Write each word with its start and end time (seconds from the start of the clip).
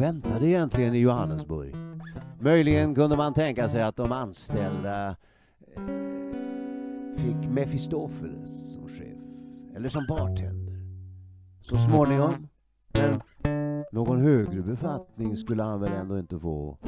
väntade 0.00 0.46
egentligen 0.46 0.94
i 0.94 0.98
Johannesburg? 0.98 1.74
Möjligen 2.40 2.94
kunde 2.94 3.16
man 3.16 3.34
tänka 3.34 3.68
sig 3.68 3.82
att 3.82 3.96
de 3.96 4.12
anställda 4.12 5.08
eh, 5.08 5.82
fick 7.16 7.50
Mefistofeles 7.50 8.74
som 8.74 8.88
chef, 8.88 9.18
eller 9.76 9.88
som 9.88 10.06
bartender. 10.08 10.80
Så 11.60 11.78
småningom, 11.78 12.48
men 12.94 13.20
någon 13.92 14.20
högre 14.20 14.62
befattning 14.62 15.36
skulle 15.36 15.62
han 15.62 15.80
väl 15.80 15.92
ändå 15.92 16.18
inte 16.18 16.38
få. 16.38 16.78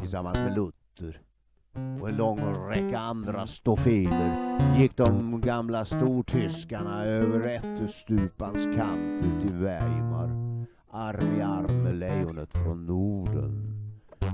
Tillsammans 0.00 0.38
med 0.38 0.54
Luther 0.54 1.20
och 2.00 2.08
en 2.08 2.16
lång 2.16 2.40
räcka 2.68 2.98
andra 2.98 3.46
stofiler 3.46 4.58
gick 4.78 4.96
de 4.96 5.40
gamla 5.40 5.84
stortyskarna 5.84 7.04
över 7.04 7.48
Ätterstupans 7.48 8.64
kant 8.76 9.22
ut 9.22 9.50
i 9.50 9.54
Weimar, 9.54 10.43
arm 10.94 11.38
i 11.38 11.42
arm 11.42 11.82
med 11.82 11.94
lejonet 11.94 12.52
från 12.52 12.86
Norden. 12.86 13.80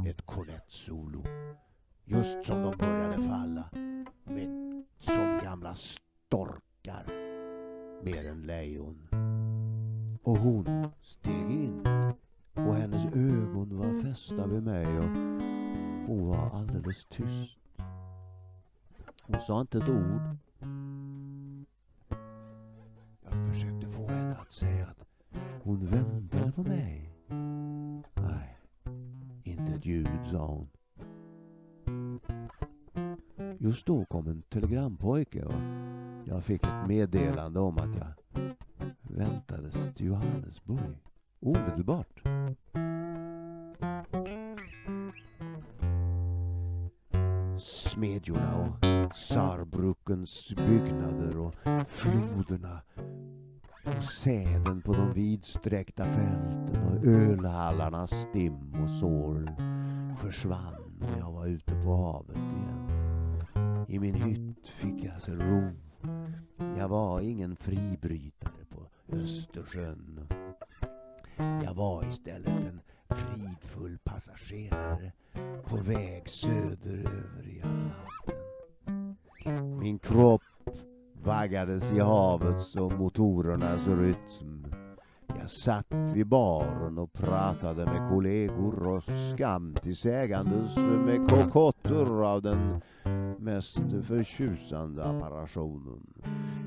Ett 0.06 0.26
kornettsolo, 0.26 1.24
just 2.04 2.46
som 2.46 2.62
de 2.62 2.76
började 2.76 3.22
falla, 3.22 3.70
med 4.24 4.84
som 4.98 5.40
gamla 5.44 5.74
storkar, 5.74 7.06
mer 8.04 8.28
än 8.28 8.42
lejon. 8.42 9.08
Och 10.22 10.38
hon 10.38 10.88
steg 11.02 11.50
in 11.50 11.86
och 12.54 12.76
hennes 12.76 13.04
ögon 13.04 13.78
var 13.78 14.02
fästa 14.02 14.46
vid 14.46 14.62
mig 14.62 14.98
och 14.98 15.16
hon 16.06 16.28
var 16.28 16.50
alldeles 16.50 17.06
tyst. 17.06 17.58
Hon 19.22 19.40
sa 19.40 19.60
inte 19.60 19.78
ett 19.78 19.88
ord. 19.88 20.36
Jag 23.22 23.48
försökte 23.48 23.88
få 23.88 24.06
henne 24.06 24.36
att 24.36 24.52
säga 24.52 24.86
att 24.86 25.09
hon 25.62 25.86
väntade 25.86 26.52
på 26.52 26.62
mig. 26.62 27.12
Nej, 28.14 28.58
inte 29.44 29.72
ett 29.74 29.86
ljud 29.86 30.08
sa 30.30 30.46
hon. 30.46 30.68
Just 33.58 33.86
då 33.86 34.04
kom 34.04 34.26
en 34.28 34.42
telegrampojke 34.42 35.44
och 35.44 35.60
jag 36.24 36.44
fick 36.44 36.66
ett 36.66 36.88
meddelande 36.88 37.60
om 37.60 37.76
att 37.76 37.96
jag 37.96 38.12
väntades 39.02 39.94
till 39.94 40.06
Johannesburg 40.06 40.96
omedelbart. 41.40 42.22
Smedjorna 47.58 48.56
och 48.56 49.16
Saarbrückens 49.16 50.54
byggnader 50.56 51.38
och 51.38 51.54
floderna 51.86 52.82
och 53.98 54.04
säden 54.04 54.82
på 54.82 54.92
de 54.92 55.12
vidsträckta 55.12 56.04
fälten 56.04 56.82
och 56.82 57.04
ölhallarnas 57.04 58.10
stim 58.10 58.74
och 58.82 58.90
sorl 58.90 59.50
försvann 60.16 60.94
när 61.00 61.18
jag 61.18 61.32
var 61.32 61.46
ute 61.46 61.74
på 61.84 61.96
havet 61.96 62.36
igen. 62.36 62.90
I 63.88 63.98
min 63.98 64.14
hytt 64.14 64.68
fick 64.68 65.04
jag 65.04 65.22
så 65.22 65.32
ro. 65.32 65.70
Jag 66.78 66.88
var 66.88 67.20
ingen 67.20 67.56
fribrytare 67.56 68.64
på 68.68 68.86
Östersjön. 69.16 70.28
Jag 71.36 71.74
var 71.74 72.10
istället 72.10 72.48
en 72.48 72.80
fridfull 73.08 73.98
passagerare 74.04 75.12
på 75.64 75.76
väg 75.76 76.28
söderöver 76.28 77.46
i 77.46 77.62
Atlanten. 77.62 78.00
Min 79.78 79.98
kropp 79.98 80.42
vaggades 81.24 81.92
i 81.92 81.98
havets 81.98 82.76
och 82.76 82.92
motorernas 82.92 83.86
rytm. 83.86 84.66
Jag 85.38 85.50
satt 85.50 85.92
vid 86.14 86.26
baren 86.26 86.98
och 86.98 87.12
pratade 87.12 87.84
med 87.84 88.10
kollegor 88.10 88.86
och 88.86 89.02
skam 89.02 89.74
till 89.74 89.96
sägandes 89.96 90.76
med 90.76 91.28
kokotter 91.28 92.24
av 92.24 92.42
den 92.42 92.80
mest 93.38 93.82
förtjusande 94.02 95.04
apparationen. 95.04 96.06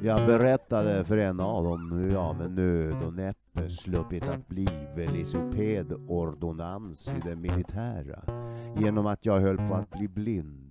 Jag 0.03 0.27
berättade 0.27 1.05
för 1.05 1.17
en 1.17 1.39
av 1.39 1.63
dem 1.63 1.91
hur 1.91 2.11
jag 2.11 2.37
med 2.37 2.51
nöd 2.51 3.03
och 3.07 3.13
näppe 3.13 3.69
sluppit 3.69 4.29
att 4.29 4.47
bli 4.47 4.67
velisopedordonans 4.95 7.07
i 7.07 7.21
det 7.25 7.35
militära 7.35 8.23
genom 8.77 9.05
att 9.05 9.25
jag 9.25 9.39
höll 9.39 9.57
på 9.57 9.73
att 9.73 9.91
bli 9.91 10.07
blind. 10.07 10.62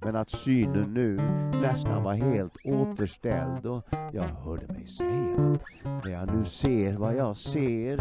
Men 0.00 0.16
att 0.16 0.30
synen 0.30 0.94
nu 0.94 1.16
nästan 1.60 2.02
var 2.02 2.12
helt 2.12 2.56
återställd 2.64 3.66
och 3.66 3.84
jag 4.12 4.22
hörde 4.22 4.66
mig 4.66 4.86
säga 4.86 5.58
när 5.82 6.10
jag 6.10 6.34
nu 6.34 6.44
ser 6.44 6.96
vad 6.96 7.16
jag 7.16 7.36
ser 7.36 8.00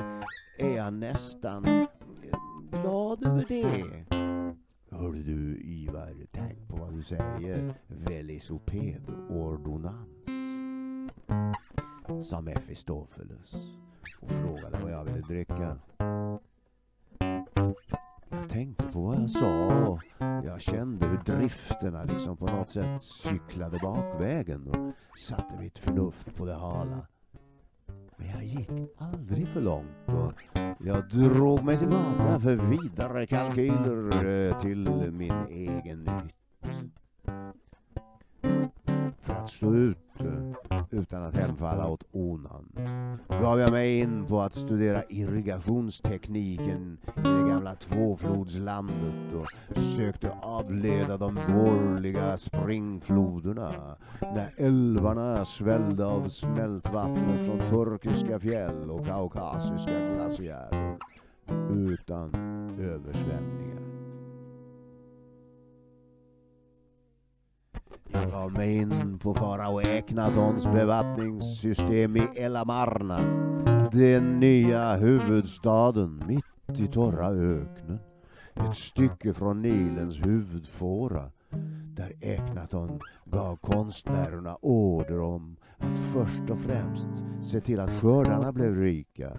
är 0.58 0.76
jag 0.76 0.94
nästan 0.94 1.66
glad 2.72 3.26
över 3.26 3.46
det. 3.48 4.06
Hörde 4.92 5.24
du 5.24 5.58
Ivar, 5.58 6.14
tänk 6.32 6.68
på 6.68 6.76
vad 6.76 6.94
du 6.94 7.04
säger. 7.04 7.74
Velocipedordonnans. 7.88 10.08
Sa 12.24 12.42
Mefistofeles 12.42 13.56
och 14.20 14.32
frågade 14.32 14.80
vad 14.84 14.92
jag 14.92 15.04
ville 15.04 15.20
dricka. 15.20 15.78
Jag 18.58 18.66
tänkte 18.66 18.94
på 18.94 19.02
vad 19.02 19.22
jag 19.22 19.30
sa 19.30 19.88
och 19.88 20.04
jag 20.46 20.62
kände 20.62 21.08
hur 21.08 21.18
drifterna 21.18 22.04
liksom 22.04 22.38
på 22.38 22.46
något 22.46 22.70
sätt 22.70 23.02
cyklade 23.02 23.80
bakvägen 23.82 24.68
och 24.68 25.20
satte 25.20 25.58
mitt 25.60 25.80
förnuft 25.80 26.36
på 26.36 26.46
det 26.46 26.54
hala. 26.54 27.08
Men 28.18 28.30
jag 28.30 28.44
gick 28.44 28.70
aldrig 28.98 29.48
för 29.48 29.62
långt 29.62 30.08
och 30.08 30.60
jag 30.88 31.10
drog 31.10 31.64
mig 31.64 31.78
tillbaka 31.78 32.40
för 32.40 32.56
vidare 32.56 33.26
kalkyler 33.26 34.26
eh, 34.26 34.60
till 34.60 35.12
min 35.12 35.48
egen 35.50 36.08
hytt. 36.08 36.90
För 39.22 39.34
att 39.34 39.50
stå 39.50 39.74
ut 39.74 39.98
eh, 40.20 40.67
Mm. 40.78 41.04
utan 41.04 41.24
att 41.24 41.36
hemfalla 41.36 41.88
åt 41.90 42.04
onan 42.12 42.72
gav 43.42 43.60
jag 43.60 43.72
mig 43.72 44.00
in 44.00 44.26
på 44.26 44.42
att 44.42 44.56
studera 44.56 45.04
irrigationstekniken 45.10 46.98
i 47.16 47.22
det 47.22 47.50
gamla 47.50 47.76
tvåflodslandet 47.76 49.34
och 49.34 49.78
sökte 49.78 50.32
avleda 50.42 51.18
de 51.18 51.36
vårliga 51.36 52.38
springfloderna 52.38 53.98
när 54.22 54.54
älvarna 54.58 55.46
svällde 55.46 56.06
av 56.06 56.30
smältvatten 56.30 57.30
från 57.46 57.60
turkiska 57.60 58.40
fjäll 58.40 58.90
och 58.92 59.06
kaukasiska 59.06 60.16
glaciärer 60.16 60.98
utan 61.70 62.32
översvämningar. 62.80 63.77
Kom 68.26 68.54
mig 68.54 68.76
in 68.76 69.20
på 69.20 69.34
farao 69.34 69.82
Eknatons 69.82 70.66
bevattningssystem 70.66 72.18
i 72.18 72.28
El 72.36 72.56
Amarna. 72.56 73.20
Den 73.92 74.40
nya 74.40 74.96
huvudstaden 74.96 76.24
mitt 76.28 76.80
i 76.80 76.88
torra 76.88 77.28
öknen. 77.28 78.00
Ett 78.54 78.76
stycke 78.76 79.34
från 79.34 79.62
Nilens 79.62 80.26
huvudfåra. 80.26 81.32
Där 81.96 82.14
Eknaton 82.22 83.00
gav 83.26 83.56
konstnärerna 83.56 84.56
order 84.62 85.20
om 85.20 85.58
att 85.78 85.98
först 86.14 86.50
och 86.50 86.60
främst 86.60 87.08
se 87.42 87.60
till 87.60 87.80
att 87.80 88.02
skördarna 88.02 88.52
blev 88.52 88.76
rika. 88.76 89.38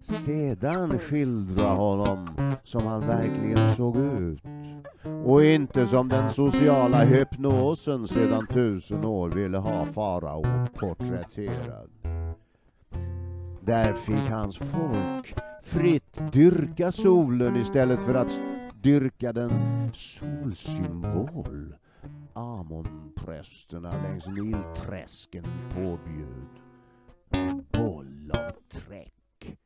Sedan 0.00 0.98
skildra 0.98 1.68
honom 1.68 2.28
som 2.64 2.86
han 2.86 3.00
verkligen 3.00 3.72
såg 3.72 3.96
ut 3.96 4.42
och 5.24 5.44
inte 5.44 5.86
som 5.86 6.08
den 6.08 6.30
sociala 6.30 7.04
hypnosen 7.04 8.08
sedan 8.08 8.46
tusen 8.46 9.04
år 9.04 9.28
ville 9.28 9.58
ha 9.58 9.86
farao 9.86 10.66
porträtterad. 10.74 11.90
Där 13.60 13.92
fick 13.92 14.30
hans 14.30 14.56
folk 14.56 15.34
fritt 15.62 16.32
dyrka 16.32 16.92
solen 16.92 17.56
istället 17.56 18.00
för 18.00 18.14
att 18.14 18.40
dyrka 18.82 19.32
den 19.32 19.50
solsymbol 19.92 21.74
Amonprästerna 22.34 24.02
längs 24.02 24.26
Nilträsken 24.26 25.44
påbjöd. 25.74 26.48
En 27.30 27.64
boll 27.72 28.32
av 28.34 28.52
träck. 28.80 29.58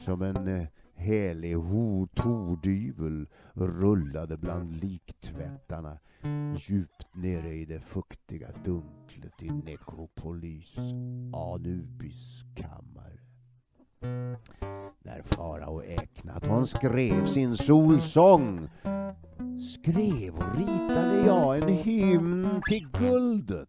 Som 0.00 0.22
en 0.22 0.48
eh, 0.48 0.66
eh, 0.98 1.04
helig 1.04 1.56
tordyvel 2.14 3.26
rullade 3.54 4.36
bland 4.36 4.72
liktvättarna 4.72 5.98
djupt 6.56 7.14
nere 7.14 7.54
i 7.54 7.64
det 7.64 7.80
fuktiga 7.80 8.48
dunklet 8.64 9.42
i 9.42 9.50
Nekropolis 9.50 10.76
Anubis 11.34 12.44
kammare. 12.54 13.18
När 15.02 15.22
farao 15.22 15.82
Eknaton 15.82 16.66
skrev 16.66 17.26
sin 17.26 17.56
solsång 17.56 18.68
skrev 19.60 20.34
och 20.34 20.58
ritade 20.58 21.26
jag 21.26 21.58
en 21.58 21.68
hymn 21.68 22.62
till 22.68 22.88
guldet. 23.00 23.68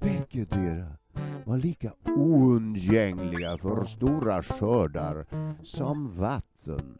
Bägge 0.00 0.44
deras 0.44 1.05
var 1.44 1.56
lika 1.56 1.92
oundgängliga 2.16 3.58
för 3.58 3.84
stora 3.84 4.42
skördar 4.42 5.26
som 5.62 6.16
vatten. 6.16 6.98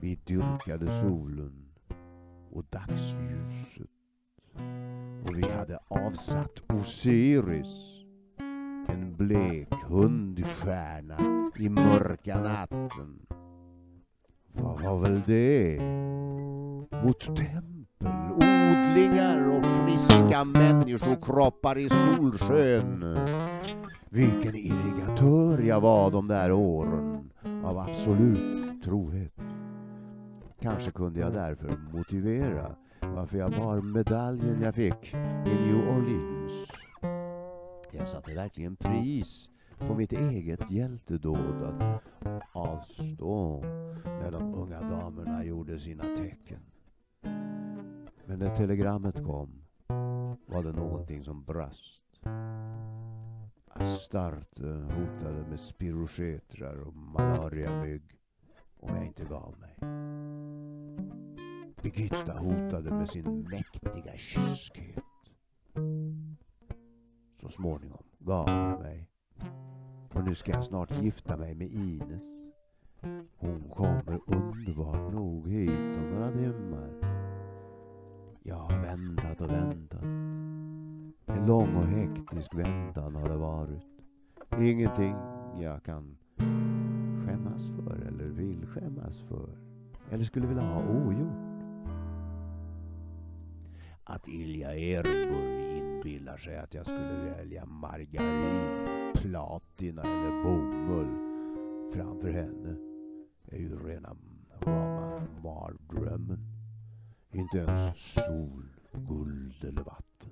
Vi 0.00 0.14
dyrkade 0.14 0.92
solen 0.92 1.68
och 2.50 2.64
dagsljuset 2.70 3.90
och 5.24 5.38
vi 5.38 5.50
hade 5.50 5.78
avsatt 5.88 6.62
Osiris, 6.68 8.04
en 8.88 9.16
blek 9.16 9.74
hundstjärna 9.88 11.50
i 11.58 11.68
mörka 11.68 12.40
natten. 12.40 13.26
Vad 14.52 14.80
var 14.80 14.98
väl 14.98 15.22
det? 15.26 15.80
Mot 17.04 17.36
tempel, 17.36 17.73
odlingar 18.94 19.48
och 19.48 19.64
friska 19.64 20.44
människokroppar 20.44 21.78
i 21.78 21.88
solsken. 21.88 23.18
Vilken 24.08 24.54
irrigatör 24.54 25.58
jag 25.62 25.80
var 25.80 26.10
de 26.10 26.28
där 26.28 26.52
åren 26.52 27.30
av 27.64 27.78
absolut 27.78 28.84
trohet. 28.84 29.32
Kanske 30.60 30.90
kunde 30.90 31.20
jag 31.20 31.32
därför 31.32 31.76
motivera 31.92 32.74
varför 33.00 33.38
jag 33.38 33.50
bar 33.50 33.80
medaljen 33.80 34.62
jag 34.62 34.74
fick 34.74 35.14
i 35.46 35.66
New 35.66 35.88
Orleans. 35.88 36.68
Jag 37.92 38.08
satte 38.08 38.34
verkligen 38.34 38.76
pris 38.76 39.50
på 39.78 39.94
mitt 39.94 40.12
eget 40.12 40.70
hjältedåd 40.70 41.62
att 41.64 42.42
avstå 42.52 43.60
när 44.04 44.30
de 44.30 44.54
unga 44.54 44.80
damerna 44.80 45.44
gjorde 45.44 45.78
sina 45.78 46.02
tecken. 46.02 46.60
Men 48.26 48.38
när 48.38 48.54
telegrammet 48.56 49.24
kom 49.24 49.64
var 50.46 50.62
det 50.64 50.72
någonting 50.72 51.24
som 51.24 51.44
brast. 51.44 52.02
Astarte 53.68 54.68
eh, 54.68 54.74
hotade 54.74 55.46
med 55.48 55.60
spirogetrar 55.60 56.80
och 56.80 56.94
malariamygg 56.94 58.02
om 58.76 58.96
jag 58.96 59.06
inte 59.06 59.24
gav 59.24 59.58
mig. 59.58 59.76
Birgitta 61.82 62.32
hotade 62.32 62.90
med 62.90 63.08
sin 63.08 63.42
mäktiga 63.42 64.16
kyskhet. 64.16 65.04
Så 67.40 67.48
småningom 67.48 68.04
gav 68.18 68.48
jag 68.48 68.80
mig. 68.80 69.08
Och 70.14 70.24
nu 70.24 70.34
ska 70.34 70.52
jag 70.52 70.64
snart 70.64 71.02
gifta 71.02 71.36
mig 71.36 71.54
med 71.54 71.68
Ines. 71.68 72.24
Hon 73.36 73.70
kommer 73.74 74.20
underbart 74.26 75.12
nog 75.12 75.48
hit 75.48 75.70
om 75.70 76.10
några 76.10 76.32
timmar. 76.32 77.13
Jag 78.46 78.56
har 78.56 78.82
väntat 78.82 79.40
och 79.40 79.50
väntat. 79.50 80.02
En 81.26 81.46
lång 81.46 81.76
och 81.76 81.86
hektisk 81.86 82.54
väntan 82.54 83.14
har 83.14 83.28
det 83.28 83.36
varit. 83.36 83.82
Ingenting 84.58 85.16
jag 85.60 85.82
kan 85.82 86.16
skämmas 87.26 87.62
för 87.62 88.06
eller 88.08 88.24
vill 88.24 88.66
skämmas 88.66 89.18
för. 89.28 89.58
Eller 90.10 90.24
skulle 90.24 90.46
vilja 90.46 90.62
ha 90.62 90.82
ogjort. 90.88 91.64
Att 94.04 94.28
Ilja 94.28 94.74
Ehrburg 94.74 95.78
inbillar 95.78 96.36
sig 96.36 96.58
att 96.58 96.74
jag 96.74 96.86
skulle 96.86 97.34
välja 97.36 97.66
margarin, 97.66 98.86
platina 99.14 100.02
eller 100.02 100.42
bomull 100.42 101.34
framför 101.94 102.32
henne 102.32 102.76
är 103.48 103.58
ju 103.58 103.78
rena 103.78 104.16
rama 104.60 105.22
mardrömmen. 105.42 106.53
Inte 107.34 107.58
ens 107.58 107.96
sol, 107.96 108.68
guld 108.92 109.64
eller 109.64 109.82
vatten 109.82 110.30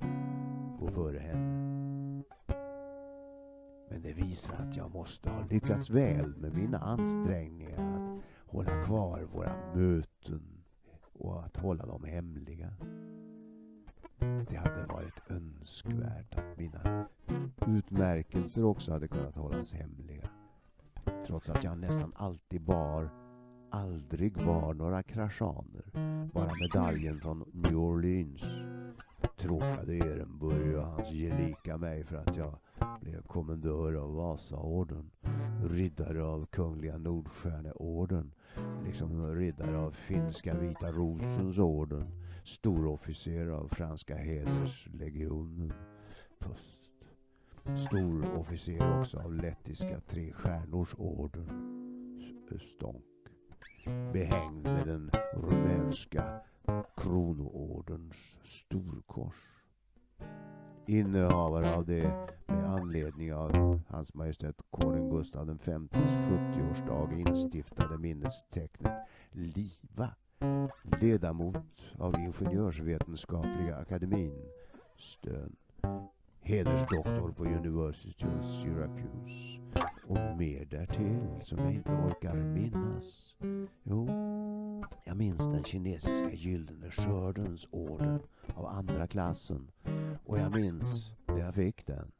går 0.81 0.90
före 0.90 1.19
henne. 1.19 2.22
Men 3.90 4.02
det 4.02 4.12
visar 4.12 4.54
att 4.54 4.76
jag 4.76 4.94
måste 4.94 5.31
ha 5.31 5.46
lyckats 5.46 5.90
väl 5.90 6.37
med 6.37 6.54
mina 6.54 6.78
ansträngningar 6.78 7.78
att 7.78 8.22
hålla 8.52 8.84
kvar 8.84 9.22
våra 9.22 9.75
möten 9.75 10.64
och 11.12 11.44
att 11.44 11.56
hålla 11.56 11.87
dem 11.87 12.04
hemliga. 12.04 12.72
Det 14.48 14.56
hade 14.56 14.87
varit 14.87 15.31
önskvärt 15.31 16.34
att 16.34 16.58
mina 16.58 17.06
utmärkelser 17.66 18.64
också 18.64 18.93
hade 18.93 19.08
kunnat 19.08 19.37
hållas 19.37 19.72
hemliga. 19.72 20.28
Trots 21.26 21.48
att 21.48 21.64
jag 21.64 21.78
nästan 21.78 22.12
alltid 22.16 22.62
bar, 22.62 23.10
aldrig 23.72 24.36
var 24.36 24.74
några 24.74 25.02
kraschaner. 25.02 25.84
Bara 26.32 26.52
medaljen 26.60 27.20
från 27.20 27.44
New 27.52 27.76
Orleans. 27.76 28.42
Tråkade 29.38 29.96
Ehrenburg 29.96 30.76
och 30.76 30.84
hans 30.84 31.10
gelika 31.10 31.78
mig 31.78 32.04
för 32.04 32.16
att 32.16 32.36
jag 32.36 32.58
blev 33.00 33.22
kommendör 33.22 33.94
av 33.94 34.14
Vasaorden, 34.14 35.10
riddare 35.70 36.24
av 36.24 36.46
Kungliga 36.46 36.98
Nordstjärneorden, 36.98 38.32
liksom 38.84 39.34
riddare 39.34 39.78
av 39.78 39.90
Finska 39.90 40.58
Vita 40.58 40.92
Rosens 40.92 41.58
orden, 41.58 42.06
storofficer 42.44 43.46
av 43.46 43.69
Franska 43.69 44.16
Hederslegionen, 44.16 45.72
pust. 46.38 46.78
Storofficer 47.88 49.00
också 49.00 49.19
av 49.19 49.34
Lettiska 49.34 50.00
Tre 50.00 50.32
Stjärnors 50.32 50.94
orden, 50.98 51.48
stånk. 52.69 53.12
Behängd 54.12 54.64
med 54.64 54.87
den 54.87 55.11
rumänska 55.32 56.40
kronoorderns 56.96 58.37
storkors 58.44 59.52
innehavare 60.87 61.75
av 61.75 61.87
det 61.87 62.12
med 62.46 62.70
anledning 62.70 63.34
av 63.34 63.81
Hans 63.88 64.14
Majestät 64.14 64.56
Konung 64.70 65.11
Gustav 65.11 65.46
Vs 65.46 65.67
70-årsdag 65.67 67.29
instiftade 67.29 67.99
minnestecknet 67.99 68.93
LIVA. 69.31 70.14
Ledamot 71.00 71.56
av 71.99 72.14
Ingenjörsvetenskapliga 72.19 73.76
akademin, 73.76 74.50
Stön. 74.99 75.56
Hedersdoktor 76.40 77.32
på 77.32 77.44
University 77.44 78.26
of 78.26 78.46
Syracuse. 78.46 79.92
Och 80.06 80.37
mer 80.38 80.64
därtill 80.64 81.40
som 81.43 81.58
jag 81.58 81.72
inte 81.72 81.90
orkar 81.90 82.34
minnas. 82.34 83.34
Jo, 83.82 84.08
jag 85.04 85.16
minns 85.16 85.44
den 85.44 85.64
kinesiska 85.64 86.32
gyllene 86.32 86.90
skördens 86.90 87.69
orden 87.70 88.20
av 88.54 88.66
andra 88.66 89.06
klassen. 89.06 89.70
Och 90.25 90.38
jag 90.38 90.54
minns 90.54 91.10
när 91.26 91.38
jag 91.38 91.54
fick 91.54 91.86
den. 91.86 92.12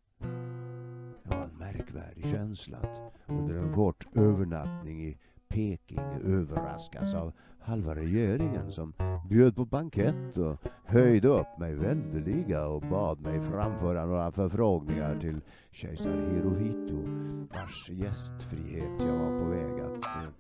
Det 1.23 1.37
var 1.37 1.45
en 1.45 1.59
märkvärdig 1.59 2.25
känsla 2.27 2.79
att 2.79 3.13
under 3.27 3.55
en 3.55 3.75
kort 3.75 4.07
övernattning 4.17 5.05
i 5.05 5.19
Peking 5.49 6.01
överraskas 6.25 7.15
av 7.15 7.33
halva 7.65 7.95
regeringen 7.95 8.73
som 8.73 8.93
bjöd 9.29 9.57
på 9.57 9.65
bankett 9.65 10.37
och 10.37 10.57
höjde 10.85 11.29
upp 11.29 11.59
mig 11.59 11.75
väldeliga 11.75 12.67
och 12.67 12.83
bad 12.83 13.21
mig 13.21 13.41
framföra 13.41 14.07
några 14.07 14.33
förfrågningar 14.33 15.21
till 15.21 15.41
kejsar 15.71 16.31
Hirohito 16.31 17.03
vars 17.55 17.91
gästfrihet 17.91 19.01
jag 19.01 19.19
var 19.19 19.41
på 19.41 19.45
väg 19.45 19.81
att 19.81 20.05
eh, 20.05 20.31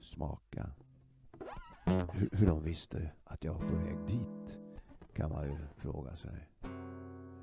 smaka. 0.00 0.70
Hur, 2.12 2.28
hur 2.32 2.46
de 2.46 2.62
visste 2.62 3.10
att 3.24 3.44
jag 3.44 3.54
var 3.54 3.60
på 3.60 3.76
väg 3.76 3.96
dit 4.06 4.58
kan 5.12 5.30
man 5.30 5.44
ju 5.44 5.56
fråga 5.76 6.16
sig. 6.16 6.48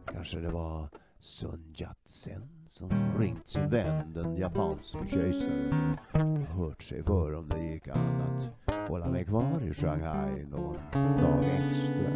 Kanske 0.05 0.39
det 0.39 0.49
var 0.49 0.89
Sun 1.21 1.73
Yat-sen 1.75 2.49
som 2.67 2.89
ringt 3.19 3.49
sin 3.49 3.69
vän 3.69 4.13
den 4.13 4.37
japanske 4.37 5.07
kejsaren 5.07 5.97
och 6.13 6.55
hört 6.55 6.83
sig 6.83 7.03
för 7.03 7.33
om 7.33 7.49
det 7.49 7.63
gick 7.63 7.87
an 7.87 8.21
att 8.21 8.89
hålla 8.89 9.09
mig 9.09 9.25
kvar 9.25 9.61
i 9.61 9.73
Shanghai 9.73 10.45
någon 10.45 10.77
dag 10.93 11.39
extra. 11.39 12.11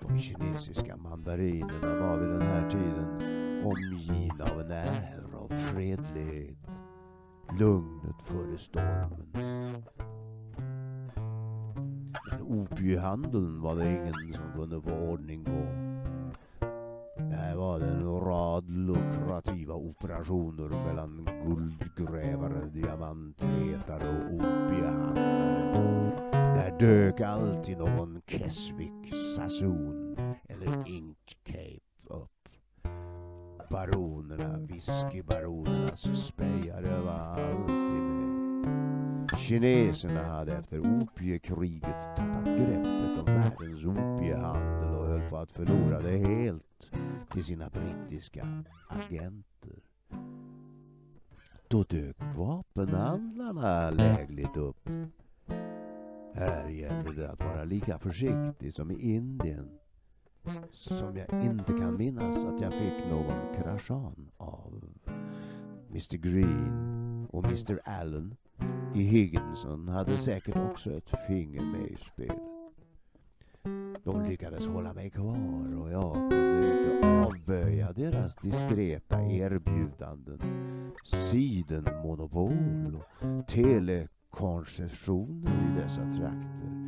De 0.00 0.18
kinesiska 0.18 0.96
mandarinerna 0.96 2.00
var 2.00 2.18
vid 2.18 2.30
den 2.30 2.42
här 2.42 2.70
tiden 2.70 3.34
omgivna 3.64 4.44
av 4.44 4.60
en 4.60 4.70
ära 4.70 5.38
av 5.38 5.48
fredlighet, 5.48 6.58
lugnet 7.58 8.22
före 8.22 8.58
stormen. 8.58 9.26
Men 12.30 12.42
opiehandeln 12.42 13.60
var 13.60 13.76
det 13.76 13.90
ingen 13.90 14.14
som 14.14 14.52
kunde 14.54 14.82
få 14.82 14.90
ordning 14.90 15.44
på. 15.44 15.83
Där 17.34 17.54
var 17.54 17.78
det 17.78 17.86
en 17.86 18.20
rad 18.20 18.70
lukrativa 18.70 19.74
operationer 19.74 20.68
mellan 20.68 21.28
guldgrävare, 21.46 22.70
diamantletare 22.72 24.08
och 24.08 24.34
opiehandlare. 24.34 26.30
Där 26.32 26.78
dök 26.78 27.20
alltid 27.20 27.78
någon 27.78 28.20
Keswick 28.26 29.14
Sassoon 29.36 30.16
eller 30.48 30.88
Ink 30.88 31.36
Cape 31.44 32.14
upp. 32.14 32.48
Baronerna, 33.70 34.58
whiskybaronernas 34.58 36.26
spejare 36.26 37.00
var 37.00 37.12
alltid 37.12 37.74
med. 37.74 38.13
Kineserna 39.36 40.24
hade 40.24 40.52
efter 40.52 40.78
opiekriget 40.78 42.16
tappat 42.16 42.44
greppet 42.44 43.18
om 43.18 43.24
världens 43.24 43.84
opiehandel 43.84 44.94
och 44.94 45.06
höll 45.06 45.30
på 45.30 45.36
att 45.36 45.50
förlora 45.50 46.00
det 46.00 46.16
helt 46.16 46.90
till 47.32 47.44
sina 47.44 47.70
brittiska 47.70 48.64
agenter. 48.88 49.78
Då 51.68 51.82
dök 51.82 52.16
vapenhandlarna 52.36 53.90
lägligt 53.90 54.56
upp. 54.56 54.88
Här 56.34 56.68
gäller 56.68 57.12
det 57.12 57.30
att 57.30 57.40
vara 57.40 57.64
lika 57.64 57.98
försiktig 57.98 58.74
som 58.74 58.90
i 58.90 59.14
Indien. 59.14 59.78
Som 60.72 61.16
jag 61.16 61.44
inte 61.44 61.72
kan 61.72 61.96
minnas 61.96 62.44
att 62.44 62.60
jag 62.60 62.72
fick 62.72 63.10
någon 63.10 63.54
kraschan 63.54 64.30
av. 64.36 64.84
Mr 65.90 66.16
Green 66.16 67.26
och 67.30 67.44
Mr 67.44 67.80
Allen 67.84 68.36
i 68.94 69.02
Higginson 69.02 69.88
hade 69.88 70.18
säkert 70.18 70.56
också 70.56 70.90
ett 70.90 71.10
finger 71.26 71.62
med 71.62 71.90
i 71.90 71.96
spelet. 71.96 72.38
De 74.04 74.24
lyckades 74.24 74.66
hålla 74.66 74.92
mig 74.92 75.10
kvar 75.10 75.80
och 75.80 75.90
jag 75.90 76.14
kunde 76.14 76.76
inte 76.76 77.08
avböja 77.26 77.92
deras 77.92 78.36
diskreta 78.36 79.22
erbjudanden. 79.22 80.40
Sidenmonopol 81.04 82.94
och 82.94 83.02
telekoncessioner 83.48 85.50
i 85.50 85.80
dessa 85.82 86.00
trakter 86.00 86.83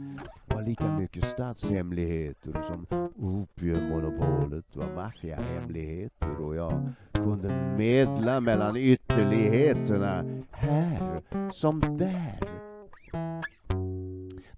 var 0.56 0.62
lika 0.62 0.98
mycket 0.98 1.24
statshemligheter 1.24 2.62
som 2.62 2.86
opiummonopolet 3.16 4.76
var 4.76 4.94
maffiahemligheter 4.94 6.40
och 6.40 6.56
jag 6.56 6.92
kunde 7.14 7.74
medla 7.78 8.40
mellan 8.40 8.76
ytterligheterna 8.76 10.24
här 10.50 11.22
som 11.52 11.80
där. 11.80 12.40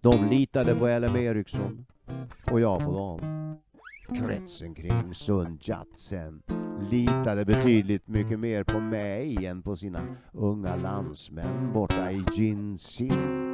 De 0.01 0.29
litade 0.31 0.75
på 0.75 0.87
LM 0.87 1.17
Ericsson 1.17 1.87
och 2.51 2.61
jag 2.61 2.85
på 2.85 2.93
dem. 2.93 3.21
Kretsen 4.21 4.75
kring 4.75 5.15
Sun 5.15 5.59
Yat-sen 5.63 6.43
litade 6.91 7.45
betydligt 7.45 8.09
mycket 8.09 8.39
mer 8.39 8.65
på 8.65 8.81
mig 8.81 9.47
än 9.47 9.63
på 9.63 9.77
sina 9.77 10.01
unga 10.33 10.77
landsmän 10.77 11.73
borta 11.73 12.13
i 12.13 12.25
Jinxing. 12.33 13.48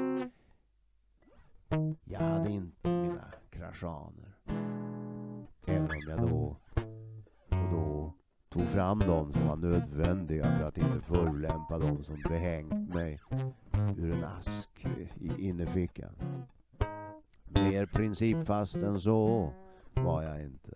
Jag 2.05 2.21
hade 2.21 2.51
inte 2.51 2.91
mina 2.91 3.25
kraschaner. 3.51 4.37
Även 5.67 5.91
om 5.91 6.03
jag 6.09 6.21
då 6.21 6.57
och 7.49 7.71
då 7.71 8.13
tog 8.49 8.63
fram 8.63 8.99
dem 8.99 9.33
som 9.33 9.49
var 9.49 9.57
nödvändiga 9.57 10.45
för 10.45 10.65
att 10.65 10.79
inte 10.79 11.01
förolämpa 11.01 11.79
dem 11.79 12.05
som 12.05 12.23
behängt 12.29 12.95
mig 12.95 13.21
ur 13.97 14.13
en 14.13 14.25
ask 14.25 14.87
i 15.21 15.49
innerfickan. 15.49 16.15
Mer 17.45 17.87
principfast 17.87 18.77
än 18.77 19.01
så 19.01 19.53
var 19.95 20.23
jag 20.23 20.43
inte. 20.43 20.71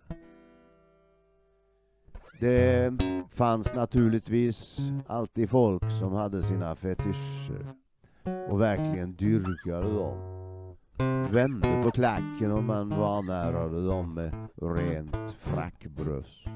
Det 2.39 2.93
fanns 3.31 3.73
naturligtvis 3.73 4.79
alltid 5.07 5.49
folk 5.49 5.91
som 5.91 6.13
hade 6.13 6.43
sina 6.43 6.75
fetischer 6.75 7.73
och 8.49 8.61
verkligen 8.61 9.13
dyrkade 9.15 9.93
dem. 9.93 10.38
Vände 11.31 11.81
på 11.83 11.91
klacken 11.91 12.51
och 12.51 12.63
man 12.63 12.89
vanärade 12.89 13.87
dem 13.87 14.13
med 14.13 14.33
rent 14.61 15.31
frackbröst. 15.37 16.47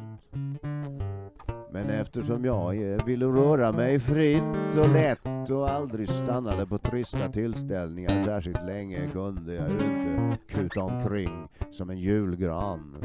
Men 1.71 1.89
eftersom 1.89 2.45
jag 2.45 2.91
eh, 2.91 3.05
ville 3.05 3.25
röra 3.25 3.71
mig 3.71 3.99
fritt 3.99 4.77
och 4.79 4.89
lätt 4.93 5.49
och 5.51 5.69
aldrig 5.69 6.09
stannade 6.09 6.65
på 6.65 6.77
trista 6.77 7.29
tillställningar 7.29 8.23
särskilt 8.23 8.65
länge 8.65 9.09
kunde 9.11 9.53
jag 9.53 9.71
inte 9.71 10.37
kuta 10.47 10.83
omkring 10.83 11.47
som 11.71 11.89
en 11.89 11.97
julgran. 11.97 12.97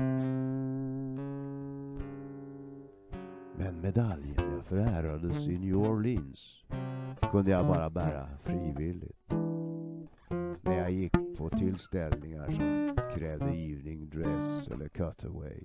Men 3.57 3.81
medaljen 3.81 4.35
jag 4.57 4.65
förärades 4.65 5.47
i 5.47 5.59
New 5.59 5.77
Orleans 5.77 6.65
kunde 7.31 7.51
jag 7.51 7.67
bara 7.67 7.91
bära 7.91 8.27
frivilligt. 8.45 9.33
När 10.63 10.79
jag 10.79 10.91
gick 10.91 11.18
på 11.39 11.51
tillställningar 11.51 12.51
som 12.51 12.97
krävde 13.15 13.47
evening 13.47 14.09
dress 14.09 14.69
eller 14.69 14.89
cutaway 14.89 15.65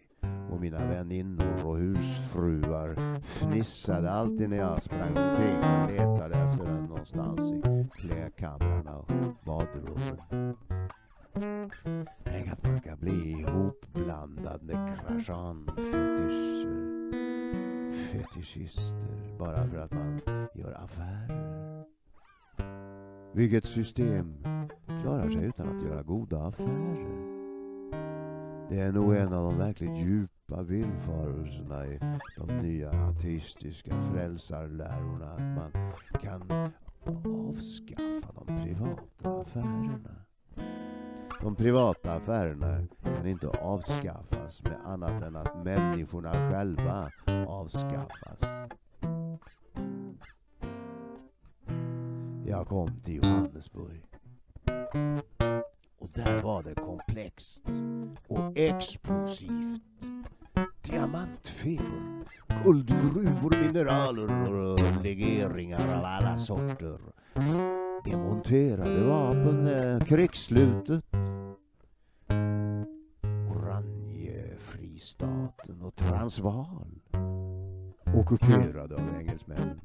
och 0.51 0.61
mina 0.61 0.79
väninnor 0.79 1.65
och 1.65 1.77
husfruar 1.77 3.21
fnissade 3.21 4.11
alltid 4.11 4.49
när 4.49 4.57
jag 4.57 4.81
sprang 4.81 5.17
omkring 5.17 5.57
och 5.57 5.91
letade 5.91 6.35
efter 6.35 6.65
den 6.65 6.83
någonstans 6.83 7.39
i 7.51 7.87
klädkamrarna 7.91 8.97
och 8.97 9.11
badrummen. 9.45 10.55
Tänk 12.23 12.47
att 12.51 12.67
man 12.67 12.77
ska 12.77 12.95
bli 12.95 13.31
ihopblandad 13.31 14.63
med 14.63 14.99
krashanfetischer. 14.99 16.93
Fetischister 18.11 19.37
bara 19.39 19.67
för 19.67 19.77
att 19.77 19.91
man 19.91 20.21
gör 20.53 20.71
affärer. 20.83 21.83
Vilket 23.35 23.65
system 23.65 24.52
klarar 25.03 25.29
sig 25.29 25.43
utan 25.45 25.77
att 25.77 25.83
göra 25.83 26.03
goda 26.03 26.43
affärer? 26.43 27.33
Det 28.69 28.79
är 28.79 28.91
nog 28.91 29.15
en 29.15 29.33
av 29.33 29.43
de 29.43 29.57
verkligt 29.57 29.97
djupa 29.97 30.61
villfarelserna 30.61 31.85
i 31.85 31.99
de 32.37 32.57
nya 32.57 32.91
ateistiska 32.91 34.01
frälsarlärorna 34.01 35.31
att 35.31 35.39
man 35.39 35.71
kan 36.21 36.71
avskaffa 37.05 38.33
de 38.45 38.63
privata 38.63 39.41
affärerna. 39.41 40.15
De 41.41 41.55
privata 41.55 42.13
affärerna 42.13 42.87
kan 43.03 43.27
inte 43.27 43.47
avskaffas 43.47 44.63
med 44.63 44.77
annat 44.85 45.23
än 45.23 45.35
att 45.35 45.65
människorna 45.65 46.31
själva 46.31 47.09
avskaffas. 47.47 48.39
Jag 52.45 52.67
kom 52.67 53.01
till 53.01 53.15
Johannesburg. 53.15 54.12
Och 55.99 56.09
där 56.13 56.41
var 56.43 56.63
det 56.63 56.75
komplext 56.75 57.63
och 58.27 58.57
explosivt. 58.57 59.81
Diamantfeber, 60.81 62.25
guldgruvor, 62.63 63.61
mineraler 63.61 64.53
och 64.53 65.03
legeringar 65.03 65.97
av 65.97 66.05
alla 66.05 66.37
sorter. 66.37 66.99
Demonterade 68.05 69.03
vapen, 69.03 69.67
eh, 69.67 69.99
krigsslutet. 69.99 71.03
Orangefristaten 73.55 75.81
och 75.81 75.95
Transvaal. 75.95 77.01
Ockuperade 78.15 78.95
av 78.95 79.15
engelsmännen. 79.19 79.81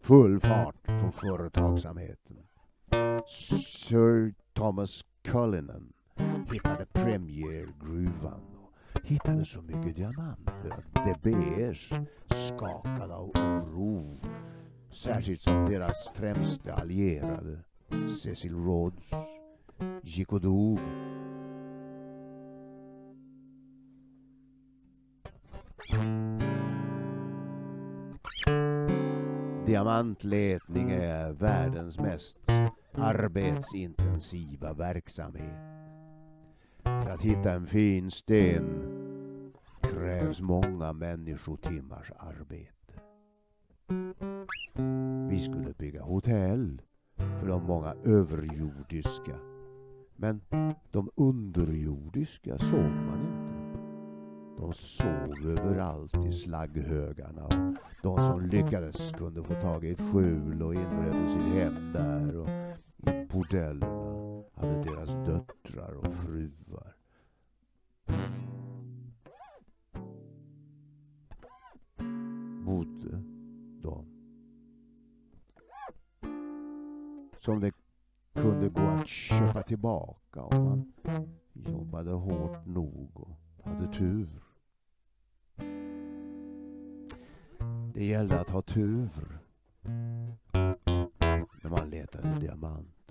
Full 0.00 0.40
fart 0.40 0.82
på 0.86 1.10
företagsamhet. 1.12 2.18
Sir 3.26 4.34
Thomas 4.54 5.04
Cullinan 5.22 5.92
hittade 6.52 6.86
premiärgruvan 6.92 8.40
och 8.56 9.00
hittade 9.04 9.44
så 9.44 9.62
mycket 9.62 9.96
diamanter 9.96 10.70
att 10.70 10.94
De 10.94 11.14
Beers 11.22 11.92
skakade 12.30 13.14
av 13.14 13.28
oro. 13.28 14.20
Särskilt 14.90 15.40
som 15.40 15.64
deras 15.70 16.08
främste 16.14 16.74
allierade, 16.74 17.58
Cecil 18.22 18.54
Rhodes, 18.54 19.10
gick 20.02 20.32
och 20.32 20.40
dog. 20.40 20.78
Diamantletning 29.66 30.90
är 30.90 31.32
världens 31.32 31.98
mest 31.98 32.38
Mm. 32.94 33.06
arbetsintensiva 33.06 34.72
verksamhet. 34.72 35.58
För 36.82 37.10
att 37.10 37.22
hitta 37.22 37.52
en 37.52 37.66
fin 37.66 38.10
sten 38.10 38.88
krävs 39.80 40.40
många 40.40 40.92
människotimmars 40.92 42.10
arbete. 42.18 42.72
Vi 45.30 45.40
skulle 45.40 45.74
bygga 45.78 46.02
hotell 46.02 46.82
för 47.16 47.46
de 47.46 47.64
många 47.64 47.94
överjordiska. 48.04 49.36
Men 50.16 50.40
de 50.90 51.10
underjordiska 51.14 52.58
såg 52.58 52.90
man 52.90 53.20
inte. 53.20 53.42
De 54.58 54.74
sov 54.74 55.50
överallt 55.58 56.26
i 56.26 56.32
slagghögarna 56.32 57.44
och 57.44 57.52
de 58.02 58.16
som 58.16 58.46
lyckades 58.46 59.12
kunde 59.12 59.42
få 59.42 59.54
tag 59.54 59.84
i 59.84 59.90
ett 59.90 60.12
skjul 60.12 60.62
och 60.62 60.74
inredde 60.74 61.28
sitt 61.28 61.54
hem 61.54 61.92
där. 61.92 62.61
Bordellerna 63.32 64.44
hade 64.54 64.82
deras 64.82 65.08
döttrar 65.08 65.94
och 65.94 66.14
fruar. 66.14 66.96
Bodde 72.64 73.22
de. 73.82 74.06
Som 77.40 77.60
det 77.60 77.72
kunde 78.34 78.68
gå 78.68 78.80
att 78.80 79.08
köpa 79.08 79.62
tillbaka 79.62 80.42
om 80.42 80.64
man 80.64 80.92
jobbade 81.52 82.10
hårt 82.10 82.66
nog 82.66 83.20
och 83.20 83.70
hade 83.70 83.92
tur. 83.92 84.42
Det 87.94 88.04
gällde 88.04 88.40
att 88.40 88.50
ha 88.50 88.62
tur 88.62 89.38
när 91.62 91.70
man 91.70 91.90
letade 91.90 92.40
diamanter. 92.40 93.01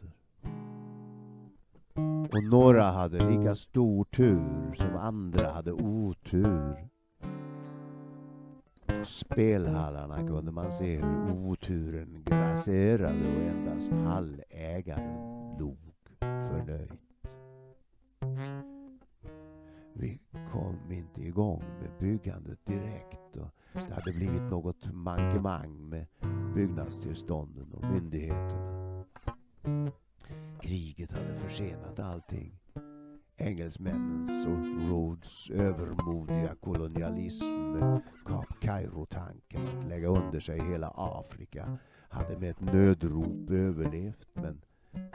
Och 2.33 2.43
några 2.43 2.83
hade 2.83 3.29
lika 3.29 3.55
stor 3.55 4.03
tur 4.03 4.73
som 4.73 4.95
andra 4.95 5.49
hade 5.49 5.71
otur. 5.71 6.87
På 8.85 9.05
spelhallarna 9.05 10.27
kunde 10.27 10.51
man 10.51 10.71
se 10.71 10.95
hur 10.95 11.31
oturen 11.31 12.23
grasserade 12.25 13.35
och 13.35 13.43
endast 13.43 13.91
hallägaren 13.91 15.57
log 15.59 15.77
förnöjt. 16.19 16.91
Vi 19.93 20.19
kom 20.51 20.91
inte 20.91 21.21
igång 21.21 21.63
med 21.81 21.89
byggandet 21.99 22.65
direkt 22.65 23.37
och 23.37 23.49
det 23.73 23.93
hade 23.93 24.13
blivit 24.13 24.51
något 24.51 24.93
mankemang 24.93 25.89
med 25.89 26.05
byggnadstillstånden 26.55 27.73
och 27.73 27.83
myndigheterna. 27.83 28.70
Kriget 30.71 31.11
hade 31.11 31.39
försenat 31.39 31.99
allting. 31.99 32.59
Engelsmännens 33.37 34.45
och 34.45 34.89
Rhodes 34.89 35.49
övermodiga 35.49 36.55
kolonialism 36.55 37.75
Kap 38.25 38.61
Kairo-tanken 38.61 39.67
att 39.67 39.87
lägga 39.87 40.07
under 40.07 40.39
sig 40.39 40.59
hela 40.59 40.93
Afrika 40.95 41.77
hade 42.09 42.39
med 42.39 42.49
ett 42.49 42.61
nödrop 42.61 43.49
överlevt 43.49 44.27
men 44.33 44.61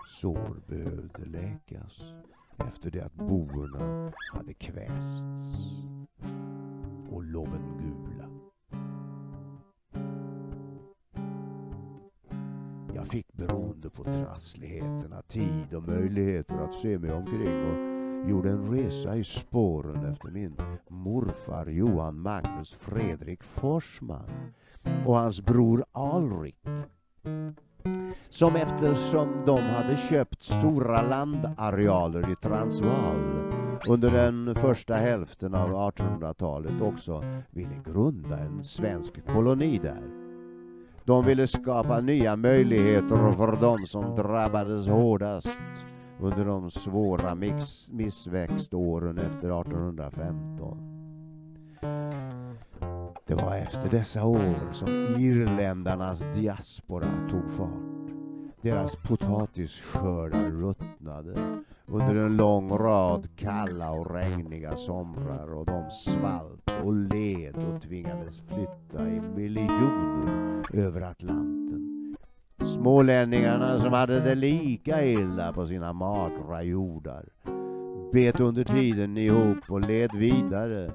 sår 0.07 0.63
behövde 0.67 1.25
läkas 1.25 2.01
efter 2.59 2.91
det 2.91 3.01
att 3.01 3.15
boerna 3.15 4.13
hade 4.33 4.55
kvästs 4.55 5.73
och 7.11 7.23
Lobengula. 7.23 7.77
gul 7.81 8.16
på 13.97 14.05
trassligheterna 14.05 15.23
tid 15.23 15.75
och 15.75 15.89
möjligheter 15.89 16.55
att 16.55 16.75
se 16.75 16.99
mig 16.99 17.13
omkring 17.13 17.65
och 17.65 17.97
gjorde 18.31 18.51
en 18.51 18.71
resa 18.71 19.17
i 19.17 19.25
spåren 19.25 20.13
efter 20.13 20.29
min 20.29 20.57
morfar 20.89 21.67
Johan 21.67 22.21
Magnus 22.21 22.73
Fredrik 22.73 23.43
Forsman 23.43 24.31
och 25.07 25.19
hans 25.19 25.41
bror 25.41 25.85
Alrik 25.93 26.67
som 28.29 28.57
eftersom 28.57 29.43
de 29.47 29.59
hade 29.59 29.97
köpt 29.97 30.43
stora 30.43 31.03
landarealer 31.03 32.33
i 32.33 32.37
Transvaal 32.37 33.47
under 33.89 34.11
den 34.11 34.55
första 34.55 34.95
hälften 34.95 35.55
av 35.55 35.71
1800-talet 35.71 36.83
också 36.83 37.25
ville 37.51 37.83
grunda 37.85 38.39
en 38.39 38.65
svensk 38.65 39.27
koloni 39.27 39.79
där. 39.79 40.26
De 41.07 41.25
ville 41.25 41.47
skapa 41.47 42.01
nya 42.01 42.37
möjligheter 42.37 43.33
för 43.33 43.57
de 43.61 43.87
som 43.87 44.17
drabbades 44.17 44.87
hårdast 44.87 45.49
under 46.21 46.45
de 46.45 46.71
svåra 46.71 47.35
mix, 47.35 47.91
missväxtåren 47.93 49.19
efter 49.19 49.61
1815. 49.61 50.79
Det 53.27 53.35
var 53.35 53.57
efter 53.57 53.91
dessa 53.91 54.25
år 54.25 54.73
som 54.73 54.89
irländarnas 55.19 56.25
diaspora 56.35 57.29
tog 57.31 57.51
fart. 57.51 58.11
Deras 58.63 58.97
potatisskördar 58.97 60.51
ruttnade 60.51 61.35
under 61.87 62.15
en 62.15 62.37
lång 62.37 62.71
rad 62.71 63.29
kalla 63.37 63.91
och 63.91 64.15
regniga 64.15 64.77
somrar 64.77 65.55
och 65.55 65.67
de 65.67 65.91
svalt 65.91 66.73
och 66.85 66.95
led 66.95 67.57
och 67.57 67.83
tvingades 67.83 68.41
flytta 68.41 69.09
i 69.11 69.21
miljoner 69.21 70.63
över 70.73 71.01
Atlanten. 71.01 72.17
Smålänningarna 72.65 73.81
som 73.81 73.93
hade 73.93 74.21
det 74.21 74.35
lika 74.35 75.05
illa 75.05 75.53
på 75.53 75.67
sina 75.67 75.93
magra 75.93 76.63
jordar 76.63 77.25
bet 78.13 78.41
under 78.41 78.65
tiden 78.65 79.17
ihop 79.17 79.59
och 79.69 79.81
led 79.81 80.11
vidare 80.15 80.93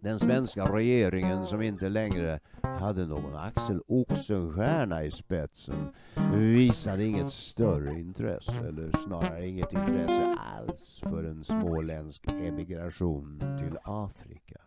den 0.00 0.18
svenska 0.18 0.64
regeringen 0.64 1.46
som 1.46 1.62
inte 1.62 1.88
längre 1.88 2.40
hade 2.62 3.06
någon 3.06 3.36
Axel 3.36 3.82
Oxenstierna 3.86 5.04
i 5.04 5.10
spetsen 5.10 5.88
visade 6.34 7.04
inget 7.04 7.32
större 7.32 8.00
intresse, 8.00 8.52
eller 8.68 8.90
snarare 9.04 9.46
inget 9.46 9.72
intresse 9.72 10.36
alls 10.56 11.00
för 11.00 11.24
en 11.24 11.44
småländsk 11.44 12.32
emigration 12.32 13.38
till 13.58 13.78
Afrika. 13.84 14.60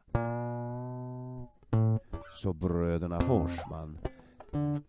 Så 2.34 2.54
bröderna 2.54 3.22
Forsman 3.22 3.98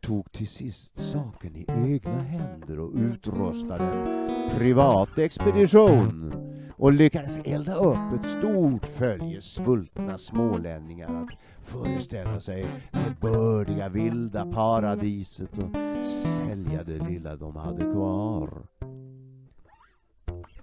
tog 0.00 0.32
till 0.32 0.48
sist 0.48 1.00
saken 1.00 1.56
i 1.56 1.64
egna 1.68 2.22
händer 2.22 2.80
och 2.80 2.92
utrustade 2.94 3.84
en 3.84 4.58
privat 4.58 5.18
expedition 5.18 6.51
och 6.82 6.92
lyckades 6.92 7.38
elda 7.38 7.74
upp 7.74 8.12
ett 8.14 8.30
stort 8.30 8.86
följe 8.86 9.40
svultna 9.40 10.18
smålänningar 10.18 11.22
att 11.22 11.38
föreställa 11.66 12.40
sig 12.40 12.66
det 12.92 13.20
bördiga 13.20 13.88
vilda 13.88 14.46
paradiset 14.46 15.58
och 15.58 16.06
sälja 16.06 16.84
det 16.84 16.98
lilla 16.98 17.36
de 17.36 17.56
hade 17.56 17.80
kvar. 17.80 18.66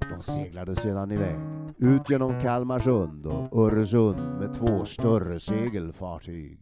De 0.09 0.23
seglade 0.23 0.75
sedan 0.75 1.11
iväg, 1.11 1.39
ut 1.77 2.09
genom 2.09 2.41
Kalmarsund 2.41 3.25
och 3.25 3.59
Öresund 3.65 4.39
med 4.39 4.53
två 4.53 4.85
större 4.85 5.39
segelfartyg. 5.39 6.59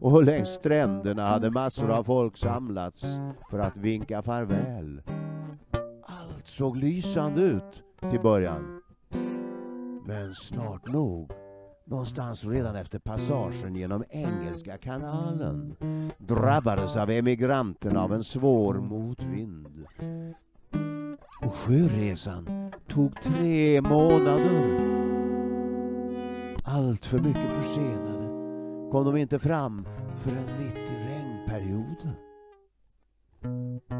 Och 0.00 0.24
längs 0.24 0.48
stränderna 0.48 1.28
hade 1.28 1.50
massor 1.50 1.90
av 1.90 2.04
folk 2.04 2.36
samlats 2.36 3.04
för 3.50 3.58
att 3.58 3.76
vinka 3.76 4.22
farväl. 4.22 5.02
Allt 6.02 6.46
såg 6.46 6.76
lysande 6.76 7.40
ut 7.40 7.82
till 8.10 8.20
början. 8.20 8.79
Men 10.10 10.34
snart 10.34 10.92
nog, 10.92 11.32
någonstans 11.84 12.44
redan 12.44 12.76
efter 12.76 12.98
passagen 12.98 13.76
genom 13.76 14.04
Engelska 14.10 14.78
kanalen, 14.78 15.76
drabbades 16.18 16.96
av 16.96 17.10
emigranterna 17.10 18.02
av 18.02 18.12
en 18.12 18.24
svår 18.24 18.74
motvind. 18.74 19.86
Och 21.42 21.54
sjöresan 21.54 22.70
tog 22.88 23.22
tre 23.22 23.80
månader. 23.80 24.80
Allt 26.64 27.06
för 27.06 27.18
mycket 27.18 27.50
försenade 27.50 28.28
kom 28.90 29.04
de 29.04 29.16
inte 29.16 29.38
fram 29.38 29.86
förrän 30.16 30.58
mitt 30.58 30.76
i 30.76 30.98
regnperioden. 31.08 32.29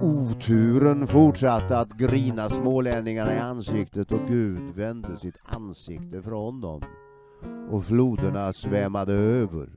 Oturen 0.02 1.06
fortsatte 1.06 1.78
att 1.78 1.92
grina 1.92 2.48
smålänningarna 2.48 3.35
i 3.35 3.38
ansiktet 3.38 4.12
och 4.12 4.28
Gud 4.28 4.74
vände 4.74 5.16
sitt 5.16 5.37
ansikte 5.44 6.22
från 6.22 6.61
dem 6.61 6.83
och 7.70 7.85
floderna 7.85 8.52
svämmade 8.52 9.12
över. 9.12 9.68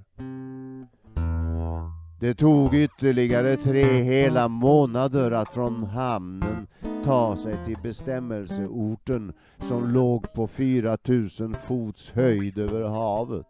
Det 2.19 2.35
tog 2.35 2.75
ytterligare 2.75 3.55
tre 3.55 3.83
hela 3.83 4.47
månader 4.47 5.31
att 5.31 5.53
från 5.53 5.83
hamnen 5.83 6.67
ta 7.03 7.35
sig 7.35 7.65
till 7.65 7.77
bestämmelseorten 7.83 9.33
som 9.59 9.93
låg 9.93 10.33
på 10.33 10.47
4000 10.47 11.53
fots 11.53 12.11
höjd 12.11 12.57
över 12.57 12.81
havet. 12.81 13.45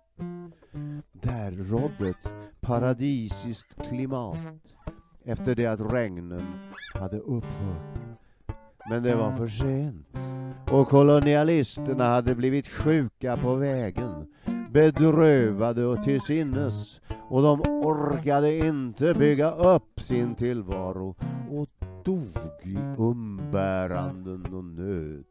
Där 1.12 1.52
rådde 1.52 2.10
ett 2.10 2.32
paradisiskt 2.62 3.88
klimat 3.90 4.38
efter 5.26 5.56
det 5.56 5.66
att 5.66 5.94
regnen 5.94 6.46
hade 6.94 7.20
upphört. 7.20 7.94
Men 8.90 9.04
det 9.04 9.16
var 9.16 9.38
för 9.38 9.48
sent 9.48 10.08
och 10.72 10.88
kolonialisterna 10.88 12.04
hade 12.04 12.36
blivit 12.36 12.68
sjuka 12.68 13.38
på 13.38 13.56
vägen, 13.56 14.28
bedrövade 14.72 15.86
och 15.86 16.04
till 16.04 16.22
sinnes 16.22 17.02
och 17.30 17.42
de 17.42 17.62
orkade 17.62 18.58
inte 18.58 19.14
bygga 19.14 19.52
upp 19.52 20.00
sin 20.00 20.36
tillvaro 20.36 21.16
och 21.52 21.70
dog 22.06 22.38
i 22.64 22.78
umbäranden 22.98 24.54
och 24.54 24.64
nöd. 24.64 25.24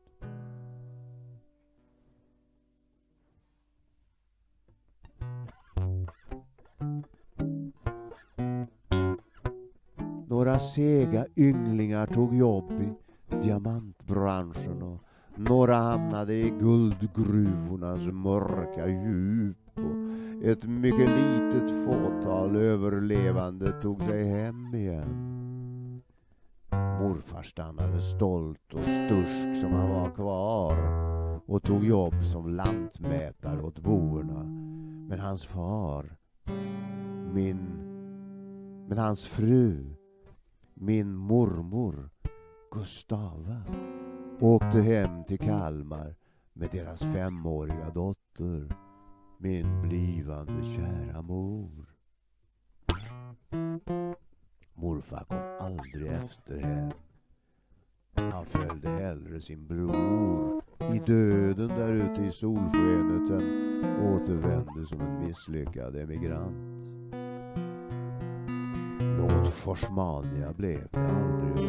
Några 10.43 10.59
sega 10.59 11.27
ynglingar 11.37 12.07
tog 12.07 12.37
jobb 12.37 12.73
i 12.73 12.89
diamantbranschen 13.37 14.83
och 14.83 14.99
några 15.37 15.77
hamnade 15.77 16.35
i 16.35 16.51
guldgruvornas 16.51 18.07
mörka 18.07 18.89
djup 18.89 19.57
och 19.75 20.47
ett 20.49 20.65
mycket 20.65 21.11
litet 21.11 21.85
fåtal 21.85 22.57
överlevande 22.57 23.83
tog 23.83 24.03
sig 24.03 24.25
hem 24.25 24.75
igen. 24.75 26.03
Morfar 26.71 27.43
stannade 27.43 28.03
stolt 28.03 28.75
och 28.75 28.83
stursk 28.83 29.61
som 29.61 29.73
han 29.73 29.91
var 29.91 30.11
kvar 30.11 30.77
och 31.47 31.63
tog 31.63 31.85
jobb 31.85 32.25
som 32.33 32.49
lantmätare 32.49 33.63
åt 33.63 33.79
boerna. 33.79 34.45
Men 35.09 35.19
hans 35.19 35.45
far, 35.45 36.17
min, 37.35 37.59
men 38.89 38.99
hans 38.99 39.25
fru, 39.25 39.95
min 40.83 41.17
mormor 41.17 42.11
Gustava 42.71 43.63
åkte 44.41 44.81
hem 44.81 45.25
till 45.25 45.39
Kalmar 45.39 46.15
med 46.53 46.69
deras 46.73 47.01
femåriga 47.01 47.91
dotter, 47.95 48.77
min 49.39 49.83
blivande 49.83 50.65
kära 50.65 51.23
mor. 51.23 51.87
Morfar 54.75 55.25
kom 55.25 55.69
aldrig 55.69 56.07
efter 56.07 56.59
hem. 56.61 56.91
Han 58.33 58.45
följde 58.45 58.89
hellre 58.89 59.41
sin 59.41 59.67
bror 59.67 60.63
i 60.95 60.99
döden 60.99 61.69
där 61.69 61.93
ute 61.93 62.23
i 62.23 62.33
solskenet 62.33 63.31
än 63.31 64.07
återvände 64.07 64.87
som 64.87 65.01
en 65.01 65.27
misslyckad 65.27 65.97
emigrant. 65.97 66.82
Något 69.23 69.49
Forsmania 69.49 70.53
blev 70.53 70.89
det 70.91 70.99
aldrig. 70.99 71.69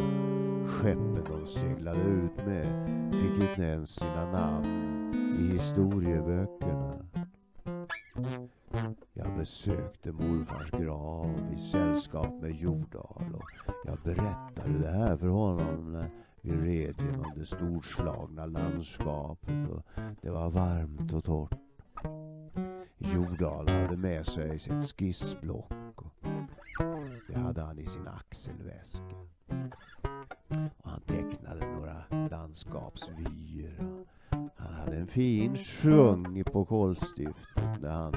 Skeppet 0.66 1.26
de 1.26 1.46
seglade 1.46 2.00
ut 2.00 2.46
med 2.46 2.86
fick 3.12 3.50
inte 3.50 3.62
ens 3.62 3.90
sina 3.90 4.32
namn 4.32 5.12
i 5.38 5.58
historieböckerna. 5.58 6.94
Jag 9.12 9.36
besökte 9.36 10.12
morfars 10.12 10.70
grav 10.70 11.30
i 11.56 11.60
sällskap 11.60 12.40
med 12.40 12.52
Jordal 12.52 13.34
och 13.34 13.70
jag 13.84 13.98
berättade 14.04 14.78
det 14.82 14.90
här 14.90 15.16
för 15.16 15.28
honom 15.28 15.92
när 15.92 16.10
vi 16.40 16.50
red 16.50 16.94
genom 16.98 17.32
det 17.36 17.46
storslagna 17.46 18.46
landskapet 18.46 19.68
och 19.70 19.82
det 20.22 20.30
var 20.30 20.50
varmt 20.50 21.12
och 21.12 21.24
torrt. 21.24 21.58
Jordal 22.98 23.68
hade 23.68 23.96
med 23.96 24.26
sig 24.26 24.58
sitt 24.58 24.98
skissblock 24.98 25.72
det 27.34 27.40
hade 27.40 27.62
han 27.62 27.78
i 27.78 27.86
sin 27.86 28.08
axelväska. 28.08 29.16
Och 30.82 30.90
han 30.90 31.00
tecknade 31.00 31.66
några 31.66 32.04
landskapsvyer. 32.30 34.04
Han 34.56 34.74
hade 34.74 34.96
en 34.96 35.06
fin 35.06 35.58
sjung 35.58 36.44
på 36.44 36.64
kolstiftet 36.64 37.80
när 37.80 37.90
han 37.90 38.14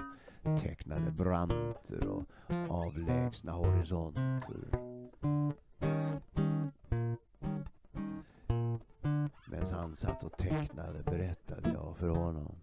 tecknade 0.60 1.12
branter 1.12 2.08
och 2.08 2.26
avlägsna 2.70 3.52
horisonter. 3.52 4.68
Medan 9.52 9.74
han 9.74 9.96
satt 9.96 10.24
och 10.24 10.38
tecknade 10.38 11.04
berättade 11.04 11.70
jag 11.74 11.98
för 11.98 12.10
honom 12.10 12.56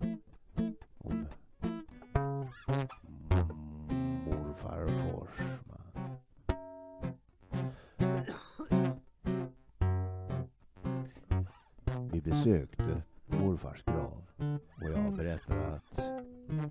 Vi 12.15 12.21
besökte 12.21 13.03
morfars 13.27 13.85
grav 13.85 14.23
och 14.83 14.91
jag 14.91 15.17
berättade 15.17 15.67
att 15.67 15.99
eh, 15.99 16.65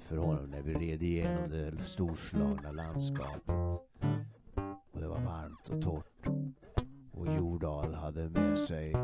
för 0.00 0.16
honom 0.16 0.50
när 0.50 0.62
vi 0.62 0.74
red 0.74 1.02
igenom 1.02 1.50
det 1.50 1.84
storslagna 1.84 2.72
landskapet 2.72 3.48
och 4.92 5.00
det 5.00 5.08
var 5.08 5.20
varmt 5.20 5.68
och 5.68 5.82
torrt 5.82 6.26
och 7.12 7.36
Jordal 7.36 7.94
hade 7.94 8.28
med 8.28 8.58
sig 8.58 8.94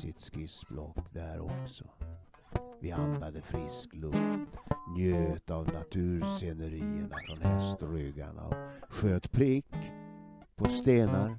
sitt 0.00 0.20
skissblock 0.20 1.12
där 1.12 1.40
också. 1.40 1.84
Vi 2.80 2.92
andade 2.92 3.42
frisk 3.42 3.94
luft, 3.94 4.48
njöt 4.96 5.50
av 5.50 5.72
naturscenerierna 5.72 7.16
från 7.28 7.42
hästryggarna 7.42 8.44
och 8.44 8.54
sköt 8.88 9.32
prick 9.32 9.74
på 10.56 10.64
stenar. 10.64 11.38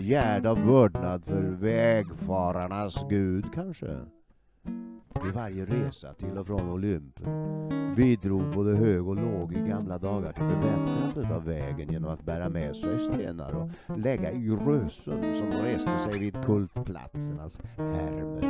Gärd 0.00 0.46
av 0.46 0.66
vördnad 0.66 1.24
för 1.24 1.42
vägfararnas 1.42 3.04
gud 3.08 3.44
kanske. 3.54 3.96
Vid 5.24 5.34
varje 5.34 5.64
resa 5.64 6.14
till 6.14 6.38
och 6.38 6.46
från 6.46 6.70
Olympen 6.70 7.24
bidrog 7.96 8.54
både 8.54 8.76
hög 8.76 9.08
och 9.08 9.16
låg 9.16 9.52
i 9.52 9.68
gamla 9.68 9.98
dagar 9.98 10.32
till 10.32 10.42
förbättrandet 10.42 11.30
av 11.30 11.44
vägen 11.44 11.92
genom 11.92 12.10
att 12.10 12.24
bära 12.24 12.48
med 12.48 12.76
sig 12.76 13.00
stenar 13.00 13.52
och 13.52 13.98
lägga 13.98 14.32
i 14.32 14.50
rösen 14.50 15.34
som 15.34 15.50
reste 15.50 15.98
sig 15.98 16.18
vid 16.18 16.44
kultplatsernas 16.44 17.60
härmer. 17.76 18.40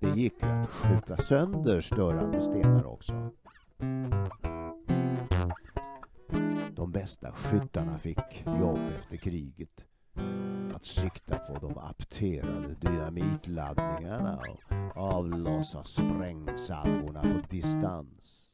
Det 0.00 0.20
gick 0.20 0.42
ju 0.42 0.48
att 0.48 0.68
skjuta 0.68 1.16
sönder 1.16 1.80
störande 1.80 2.40
stenar 2.40 2.86
också. 2.86 3.30
De 6.76 6.92
bästa 6.92 7.32
skyttarna 7.32 7.98
fick 7.98 8.44
jobb 8.60 8.78
efter 9.00 9.16
kriget. 9.16 9.65
Sikta 10.86 11.38
på 11.38 11.58
de 11.58 11.78
apterade 11.78 12.74
dynamitladdningarna 12.80 14.38
och 14.38 14.96
avlossa 14.96 15.84
sprängsalvorna 15.84 17.22
på 17.22 17.40
distans. 17.50 18.46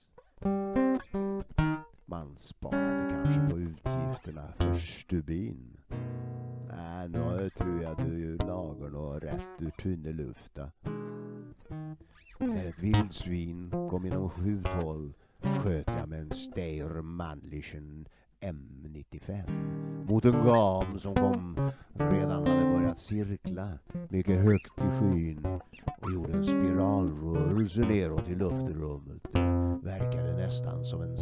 Man 2.04 2.36
sparade 2.36 3.10
kanske 3.10 3.40
på 3.50 3.58
utgifterna 3.58 4.52
för 4.58 4.74
stubin. 4.74 5.76
Nej, 6.68 7.08
nu 7.08 7.50
tror 7.50 7.82
jag 7.82 7.96
du 7.96 8.36
lagar 8.36 8.88
något 8.88 9.22
rätt 9.22 9.60
ur 9.60 9.70
tunnelufta. 9.70 10.70
När 12.38 12.66
ett 12.66 12.78
vildsvin 12.78 13.70
kom 13.90 14.06
inom 14.06 14.30
skjuthåll 14.30 15.12
sköt 15.42 15.88
jag 15.98 16.08
med 16.08 16.20
en 16.20 16.30
Steyr 16.30 17.02
Mannlichen 17.02 18.08
M95 18.42 19.50
mot 20.08 20.24
en 20.24 20.44
gam 20.44 20.98
som 20.98 21.14
kom 21.14 21.70
redan 21.94 22.46
hade 22.46 22.72
börjat 22.72 22.98
cirkla 22.98 23.68
mycket 24.08 24.44
högt 24.44 24.78
i 24.78 25.00
skyn 25.00 25.46
och 26.00 26.12
gjorde 26.14 26.32
en 26.32 26.44
spiralrörelse 26.44 27.80
neråt 27.80 28.28
i 28.28 28.34
luftrummet. 28.34 29.22
Det 29.32 29.78
verkade 29.82 30.36
nästan 30.36 30.84
som 30.84 31.02
en 31.02 31.18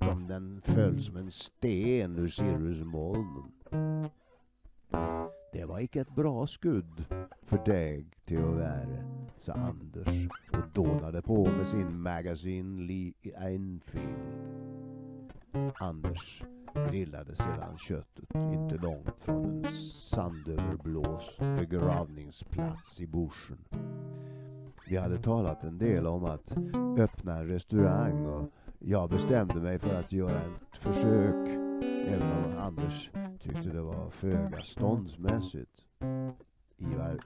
som 0.00 0.26
den 0.28 0.60
föll 0.64 1.00
som 1.00 1.16
en 1.16 1.30
sten 1.30 2.16
ur 2.16 2.28
cirrusmolnen. 2.28 3.52
Det 5.52 5.64
var 5.64 5.80
icke 5.80 6.00
ett 6.00 6.14
bra 6.14 6.46
skudd 6.46 7.04
för 7.42 7.64
dig 7.64 8.06
till 8.24 8.38
att 8.38 8.54
vara, 8.54 8.86
sa 9.38 9.52
Anders 9.52 10.28
och 10.52 10.68
dånade 10.74 11.22
på 11.22 11.48
med 11.58 11.66
sin 11.66 12.00
magasin 12.00 12.86
Lee 12.86 13.12
Enfield. 13.34 14.75
Anders 15.78 16.42
grillade 16.90 17.36
sedan 17.36 17.78
köttet 17.78 18.34
inte 18.34 18.76
långt 18.76 19.20
från 19.20 19.64
en 19.64 19.72
sandöverblåst 19.92 21.38
begravningsplats 21.38 23.00
i 23.00 23.06
bushen. 23.06 23.64
Vi 24.88 24.96
hade 24.96 25.16
talat 25.16 25.64
en 25.64 25.78
del 25.78 26.06
om 26.06 26.24
att 26.24 26.52
öppna 26.98 27.38
en 27.38 27.48
restaurang 27.48 28.26
och 28.26 28.50
jag 28.78 29.10
bestämde 29.10 29.54
mig 29.54 29.78
för 29.78 29.94
att 29.94 30.12
göra 30.12 30.40
ett 30.40 30.76
försök 30.76 31.48
även 32.08 32.44
om 32.44 32.58
Anders 32.58 33.10
tyckte 33.40 33.68
det 33.68 33.82
var 33.82 34.10
föga 34.10 34.60
ståndsmässigt. 34.62 35.84
Ivar, 36.76 37.20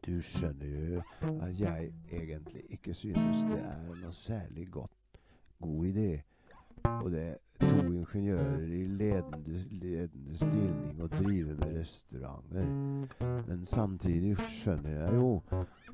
du 0.00 0.22
känner 0.22 0.66
ju 0.66 1.02
att 1.40 1.58
jag 1.58 1.92
egentligen 2.08 2.66
icke 2.68 2.94
synes 2.94 3.42
det 3.42 3.60
är 3.60 3.94
något 4.04 4.16
särskilt 4.16 4.70
gott, 4.70 5.18
god 5.58 5.86
idé. 5.86 6.22
Och 7.02 7.10
det 7.10 7.38
tog 7.58 7.94
ingenjörer 7.94 8.72
i 8.72 8.88
ledande, 8.88 9.50
ledande 9.70 10.34
ställning 10.36 11.02
och 11.02 11.08
driver 11.08 11.54
med 11.54 11.76
restauranger. 11.76 12.66
Men 13.48 13.66
samtidigt 13.66 14.40
känner 14.40 15.00
jag 15.00 15.14
ju 15.14 15.40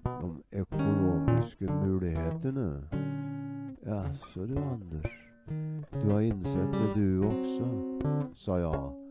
de 0.02 0.42
ekonomiska 0.50 1.64
möjligheterna. 1.64 2.82
Ja, 3.84 4.04
så 4.34 4.46
du 4.46 4.58
Anders. 4.58 5.06
Du 6.02 6.10
har 6.10 6.20
insett 6.20 6.72
det 6.72 7.00
du 7.00 7.18
också, 7.18 7.98
sa 8.34 8.58
jag 8.58 9.02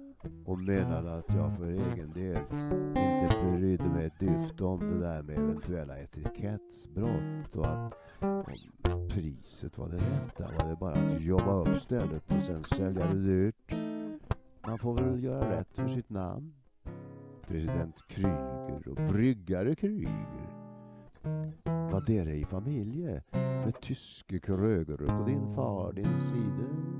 och 0.45 0.59
menade 0.59 1.13
att 1.17 1.35
jag 1.35 1.57
för 1.57 1.65
egen 1.65 2.13
del 2.13 2.43
inte 2.87 3.37
brydde 3.51 3.89
mig 3.89 4.05
ett 4.05 4.19
dyft 4.19 4.61
om 4.61 4.79
det 4.79 4.99
där 4.99 5.23
med 5.23 5.37
eventuella 5.37 5.99
etikettsbrott 5.99 7.55
och 7.55 7.65
att 7.65 7.93
om 8.19 8.80
priset 9.13 9.77
var 9.77 9.89
det 9.89 9.97
rätta 9.97 10.43
var 10.43 10.69
det 10.69 10.75
bara 10.75 10.91
att 10.91 11.21
jobba 11.21 11.53
upp 11.53 11.81
stället 11.81 12.23
och 12.31 12.43
sen 12.43 12.63
sälja 12.63 13.07
det 13.07 13.19
dyrt. 13.19 13.75
Man 14.67 14.79
får 14.79 14.97
väl 14.97 15.23
göra 15.23 15.59
rätt 15.59 15.75
för 15.75 15.87
sitt 15.87 16.09
namn. 16.09 16.53
President 17.47 18.07
Kryger 18.07 18.87
och 18.87 19.13
bryggare 19.13 19.75
Kryger. 19.75 20.51
Var 21.63 22.03
det 22.05 22.35
i 22.35 22.45
familje 22.45 23.23
med 23.31 23.81
tyske 23.81 24.39
kröger 24.39 24.97
på 24.97 25.25
din 25.25 25.55
far 25.55 25.93
din 25.93 26.19
sida? 26.19 26.90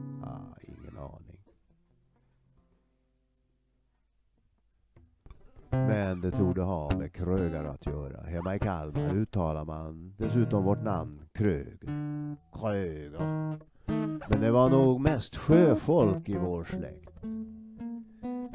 Men 5.71 6.21
det 6.21 6.31
torde 6.31 6.61
ha 6.61 6.89
med 6.97 7.13
krögare 7.13 7.69
att 7.69 7.85
göra. 7.85 8.21
Hemma 8.21 8.55
i 8.55 8.59
Kalmar 8.59 9.15
uttalar 9.15 9.65
man 9.65 10.13
dessutom 10.17 10.63
vårt 10.63 10.83
namn 10.83 11.21
Kröger. 11.33 11.77
Kröger. 12.53 13.19
Men 14.29 14.41
det 14.41 14.51
var 14.51 14.69
nog 14.69 15.01
mest 15.01 15.35
sjöfolk 15.35 16.29
i 16.29 16.37
vår 16.37 16.63
släkt. 16.63 17.11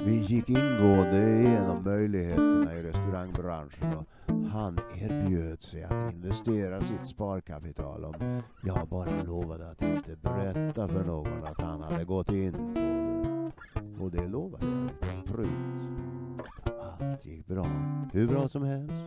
Vi 0.07 0.16
gick 0.16 0.48
ingående 0.48 1.40
igenom 1.40 1.85
möjligheterna 1.85 2.74
i 2.74 2.83
restaurangbranschen 2.83 3.94
och 3.96 4.07
han 4.50 4.79
erbjöd 4.94 5.62
sig 5.62 5.85
att 5.85 6.12
investera 6.14 6.81
sitt 6.81 7.07
sparkapital 7.07 8.05
om 8.05 8.42
jag 8.62 8.88
bara 8.88 9.22
lovade 9.22 9.70
att 9.70 9.83
inte 9.83 10.16
berätta 10.16 10.88
för 10.88 11.05
någon 11.05 11.44
att 11.44 11.61
han 11.61 11.83
hade 11.83 12.05
gått 12.05 12.31
in 12.31 12.52
på 12.52 12.81
det. 12.81 14.05
Och 14.05 14.11
det 14.11 14.29
lovade 14.29 14.66
jag. 14.66 15.24
Prut. 15.26 16.76
Allt 17.01 17.27
gick 17.27 17.47
bra. 17.47 17.67
Hur 18.13 18.27
bra 18.27 18.49
som 18.49 18.63
helst. 18.63 19.05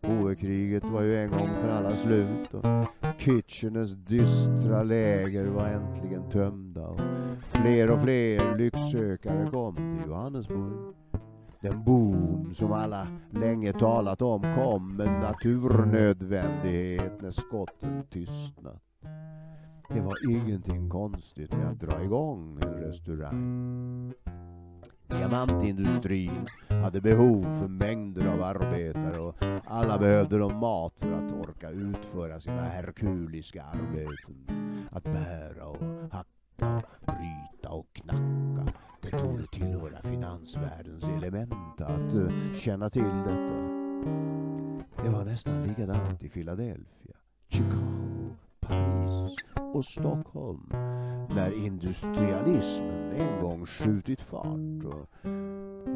Boerkriget 0.00 0.84
var 0.84 1.02
ju 1.02 1.16
en 1.16 1.30
gång 1.30 1.48
för 1.48 1.68
alla 1.68 1.96
slut 1.96 2.54
och 2.54 2.64
Kitcheners 3.18 3.90
dystra 3.90 4.82
läger 4.82 5.46
var 5.46 5.66
äntligen 5.66 6.30
tömda 6.30 6.86
och 6.86 7.00
fler 7.42 7.90
och 7.90 8.02
fler 8.02 8.58
lycksökare 8.58 9.46
kom 9.50 9.76
till 9.76 10.00
Johannesburg. 10.06 10.94
Den 11.60 11.84
boom 11.84 12.54
som 12.54 12.72
alla 12.72 13.06
länge 13.30 13.72
talat 13.72 14.22
om 14.22 14.42
kom 14.42 14.96
med 14.96 15.20
naturnödvändighet 15.20 17.22
när 17.22 17.30
skotten 17.30 18.02
tystnat. 18.10 18.82
Det 19.88 20.00
var 20.00 20.30
ingenting 20.30 20.90
konstigt 20.90 21.52
med 21.52 21.66
att 21.66 21.80
dra 21.80 22.02
igång 22.02 22.58
en 22.64 22.74
restaurang. 22.74 24.12
Diamantindustrin 25.18 26.46
hade 26.68 27.00
behov 27.00 27.42
för 27.60 27.68
mängder 27.68 28.28
av 28.32 28.42
arbetare 28.42 29.18
och 29.18 29.36
alla 29.64 29.98
behövde 29.98 30.38
de 30.38 30.56
mat 30.56 30.98
för 30.98 31.12
att 31.12 31.32
orka 31.32 31.70
utföra 31.70 32.40
sina 32.40 32.62
herkuliska 32.62 33.62
arbeten. 33.62 34.46
Att 34.90 35.04
bära 35.04 35.66
och 35.66 35.82
hacka, 36.12 36.82
bryta 37.06 37.68
och 37.70 37.92
knacka. 37.92 38.72
Det 39.02 39.10
torde 39.10 39.46
tillhöra 39.46 40.02
finansvärldens 40.02 41.04
element 41.04 41.80
att 41.80 42.14
uh, 42.14 42.54
känna 42.54 42.90
till 42.90 43.02
detta. 43.02 43.82
Det 45.04 45.10
var 45.10 45.24
nästan 45.24 45.62
likadant 45.62 46.22
i 46.22 46.28
Philadelphia, 46.28 47.16
Chicago, 47.48 48.36
Paris 48.60 49.36
och 49.74 49.84
Stockholm 49.84 50.72
när 51.34 51.64
industrialismen 51.66 53.12
en 53.12 53.42
gång 53.42 53.66
skjutit 53.66 54.20
fart 54.20 54.84
och 54.84 55.08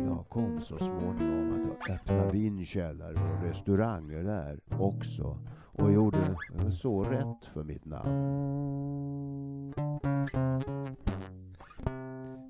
jag 0.06 0.24
kom 0.28 0.60
så 0.60 0.78
småningom 0.78 1.52
att 1.52 1.90
öppna 1.90 2.30
vinkällare 2.30 3.14
och 3.14 3.42
restauranger 3.42 4.22
där 4.22 4.60
också 4.80 5.38
och 5.62 5.92
gjorde 5.92 6.36
så 6.72 7.04
rätt 7.04 7.44
för 7.52 7.64
mitt 7.64 7.84
namn. 7.84 9.72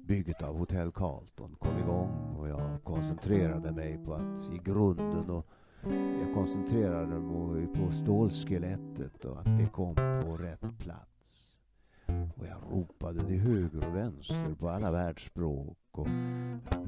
Bygget 0.06 0.42
av 0.42 0.58
Hotell 0.58 0.92
Carlton 0.92 1.56
kom 1.58 1.78
igång 1.78 2.36
och 2.38 2.48
jag 2.48 2.84
koncentrerade 2.84 3.72
mig 3.72 3.98
på 4.04 4.14
att 4.14 4.52
i 4.52 4.60
grunden 4.64 5.30
och 5.30 5.46
jag 6.20 6.34
koncentrerade 6.34 7.18
mig 7.18 7.66
på 7.66 7.92
stålskelettet 7.92 9.24
och 9.24 9.38
att 9.38 9.58
det 9.58 9.68
kom 9.72 9.94
på 9.94 10.36
rätt 10.36 10.78
plats. 10.78 11.15
Och 12.36 12.46
jag 12.46 12.58
ropade 12.72 13.24
till 13.24 13.40
höger 13.40 13.88
och 13.88 13.96
vänster 13.96 14.54
på 14.58 14.68
alla 14.68 14.90
världsspråk 14.90 15.78
och 15.90 16.08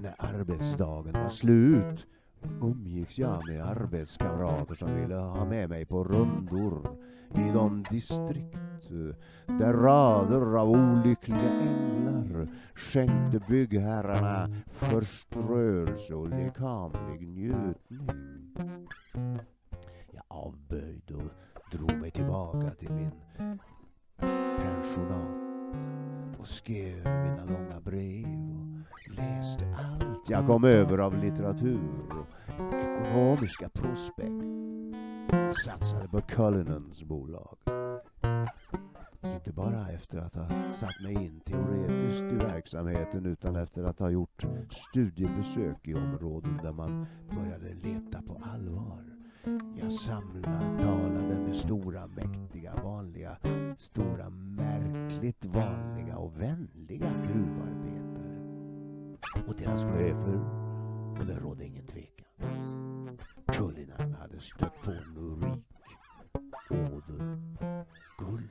när 0.00 0.14
arbetsdagen 0.18 1.12
var 1.12 1.30
slut 1.30 2.06
umgicks 2.62 3.18
jag 3.18 3.46
med 3.46 3.62
arbetskamrater 3.62 4.74
som 4.74 4.94
ville 4.94 5.14
ha 5.14 5.44
med 5.44 5.68
mig 5.68 5.84
på 5.84 6.04
rundor 6.04 6.98
i 7.34 7.50
de 7.54 7.84
distrikt 7.90 8.88
där 9.46 9.72
rader 9.72 10.58
av 10.58 10.70
olyckliga 10.70 11.50
änglar 11.50 12.48
skänkte 12.74 13.40
byggherrarna 13.48 14.48
förströelse 14.66 16.14
och 16.14 16.28
lekamlig 16.28 17.28
njutning. 17.28 18.88
Jag 20.10 20.24
avböjde 20.28 21.14
och 21.14 21.30
drog 21.72 22.00
mig 22.00 22.10
tillbaka 22.10 22.70
till 22.70 22.90
min 22.90 23.10
pensionat 24.58 25.38
och 26.38 26.48
skrev 26.48 26.98
mina 27.04 27.44
långa 27.44 27.80
brev 27.80 28.26
och 28.90 29.16
läste 29.16 29.76
allt 29.78 30.30
jag 30.30 30.46
kom 30.46 30.64
över 30.64 30.98
av 30.98 31.16
litteratur 31.18 31.80
och 32.10 32.74
ekonomiska 32.74 33.68
prospekt. 33.68 34.44
Jag 35.30 35.56
satsade 35.56 36.08
på 36.08 36.20
Cullinans 36.20 37.02
bolag. 37.02 37.56
Inte 39.24 39.52
bara 39.52 39.88
efter 39.88 40.18
att 40.18 40.34
ha 40.34 40.48
satt 40.72 41.00
mig 41.02 41.14
in 41.14 41.40
teoretiskt 41.40 42.22
i 42.22 42.46
verksamheten 42.52 43.26
utan 43.26 43.56
efter 43.56 43.84
att 43.84 43.98
ha 43.98 44.10
gjort 44.10 44.44
studiebesök 44.70 45.88
i 45.88 45.94
områden 45.94 46.60
där 46.62 46.72
man 46.72 47.06
började 47.30 47.74
leta 47.74 48.22
på 48.22 48.42
allvar. 48.54 49.17
Jag 49.80 49.92
samlade, 49.92 50.82
talade 50.82 51.38
med 51.46 51.56
stora, 51.56 52.06
mäktiga, 52.06 52.74
vanliga, 52.84 53.36
stora, 53.76 54.30
märkligt 54.30 55.44
vanliga 55.44 56.16
och 56.16 56.40
vänliga 56.40 57.10
gruvarbetare. 57.26 58.38
Och 59.46 59.54
deras 59.54 59.84
chefer. 59.84 60.40
Och 61.18 61.26
det 61.26 61.38
rådde 61.40 61.64
ingen 61.64 61.86
tvekan. 61.86 63.18
Kullinan 63.46 64.14
hade 64.14 64.40
stött 64.40 64.82
på 64.82 64.90
nurik, 64.90 65.64
åder, 66.70 67.38
guld. 68.18 68.50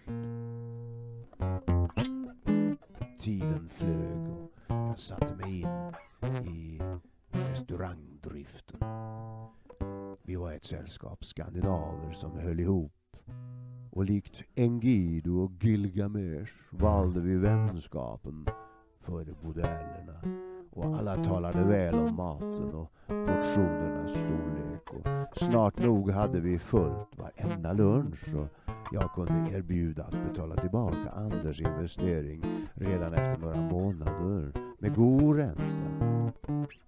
Tiden 3.19 3.69
flög 3.69 4.30
och 4.30 4.52
jag 4.67 5.00
satte 5.00 5.36
mig 5.36 5.62
in 5.62 6.47
i 6.47 6.82
restaurangdriften. 7.32 8.80
Vi 10.23 10.36
var 10.36 10.53
ett 10.53 10.65
sällskap 10.65 11.25
skandinaver 11.25 12.13
som 12.13 12.39
höll 12.39 12.60
ihop. 12.60 12.91
Och 13.91 14.06
likt 14.06 14.43
Engido 14.56 15.43
och 15.43 15.51
Gilgamesh 15.63 16.51
valde 16.71 17.19
vi 17.19 17.36
vänskapen 17.36 18.45
före 19.01 19.34
bordellerna 19.43 20.47
och 20.71 20.86
alla 20.86 21.23
talade 21.23 21.63
väl 21.63 21.95
om 21.95 22.15
maten 22.15 22.73
och 22.73 22.91
portionernas 23.08 24.12
storlek. 24.12 24.89
Och 24.93 25.38
snart 25.38 25.80
nog 25.80 26.12
hade 26.12 26.39
vi 26.39 26.60
fullt 26.60 27.17
varenda 27.17 27.73
lunch. 27.73 28.36
Och 28.36 28.73
jag 28.91 29.13
kunde 29.13 29.51
erbjuda 29.58 30.03
att 30.03 30.27
betala 30.30 30.56
tillbaka 30.56 31.10
Anders 31.13 31.62
investering 31.62 32.43
redan 32.73 33.13
efter 33.13 33.38
några 33.38 33.62
månader 33.62 34.51
med 34.80 34.95
god 34.95 35.36
ränta. 35.36 36.87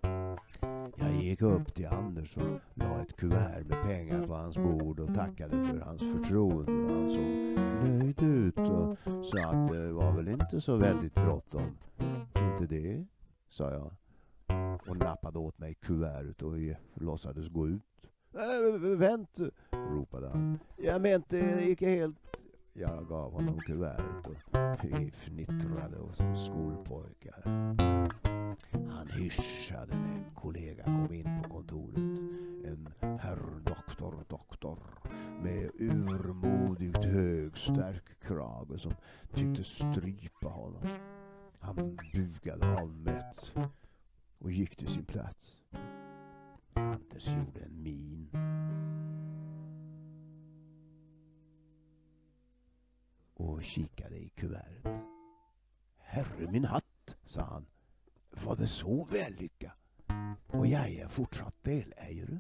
Mm. 1.20 1.30
Gick 1.30 1.42
upp 1.42 1.74
till 1.74 1.88
Anders 1.88 2.38
och 2.38 2.60
la 2.74 3.02
ett 3.02 3.16
kuvert 3.16 3.64
med 3.66 3.84
pengar 3.84 4.28
på 4.28 4.34
hans 4.34 4.58
bord 4.58 5.00
och 5.00 5.16
tackade 5.16 5.66
för 5.66 5.80
hans 5.80 6.02
förtroende. 6.02 6.94
Han 6.94 7.10
såg 7.10 7.60
nöjd 7.90 8.24
ut 8.24 8.58
och 8.58 8.98
sa 9.26 9.40
att 9.40 9.72
det 9.72 9.92
var 9.92 10.12
väl 10.12 10.28
inte 10.28 10.62
så 10.62 10.76
väldigt 10.76 11.16
bråttom. 11.16 11.78
Inte 12.52 12.76
det, 12.76 13.06
sa 13.50 13.72
jag 13.72 13.92
och 14.88 14.98
nappade 14.98 15.40
åt 15.40 15.60
mig 15.60 15.74
kuvertet 15.74 16.42
och 16.42 16.54
låtsades 16.94 17.48
gå 17.48 17.68
ut. 17.68 17.84
Äh, 18.34 18.80
vänt, 18.98 19.40
ropade 19.72 20.30
han. 20.30 20.60
Jag 20.78 21.02
mente 21.02 21.40
inte 21.70 21.86
helt... 21.86 22.18
Jag 22.74 23.08
gav 23.08 23.32
honom 23.32 23.60
kuvertet 23.60 24.28
och 24.28 24.36
vi 24.84 25.12
fnittrade 25.12 25.98
som 26.14 26.36
skolpojkar. 26.36 27.44
Han 28.72 29.08
hyschade 29.08 29.96
när 29.96 30.16
en 30.16 30.36
kollega 30.36 30.84
kom 30.84 31.14
in 31.14 31.42
på 31.44 31.50
kontoret. 31.50 31.98
En 32.66 32.90
herr 33.20 33.60
doktor, 33.66 34.26
doktor 34.30 34.80
med 35.44 35.72
urmodigt 35.80 37.04
hög 37.06 37.58
stark 37.58 38.20
krage 38.20 38.82
som 38.82 38.94
tyckte 39.34 39.64
strypa 39.64 40.48
honom. 40.48 40.88
Han 41.60 41.98
bugade 42.14 42.82
avmätt 42.82 43.54
och 44.40 44.52
gick 44.52 44.76
till 44.76 44.88
sin 44.88 45.06
plats. 45.06 45.62
Anders 46.74 47.28
gjorde 47.28 47.62
en 47.62 47.84
min. 47.84 48.30
Och 53.34 53.64
kikade 53.64 54.16
i 54.18 54.30
kuvertet. 54.30 55.04
Herre 55.98 56.52
min 56.52 56.66
hatt, 56.66 57.16
sa 57.26 57.42
han. 57.42 57.66
Var 58.46 58.56
det 58.56 58.68
så 58.68 59.04
vällycka? 59.04 59.72
Och 60.48 60.68
jag 60.68 60.90
är 60.90 61.08
fortsatt 61.08 61.56
delägare. 61.62 62.38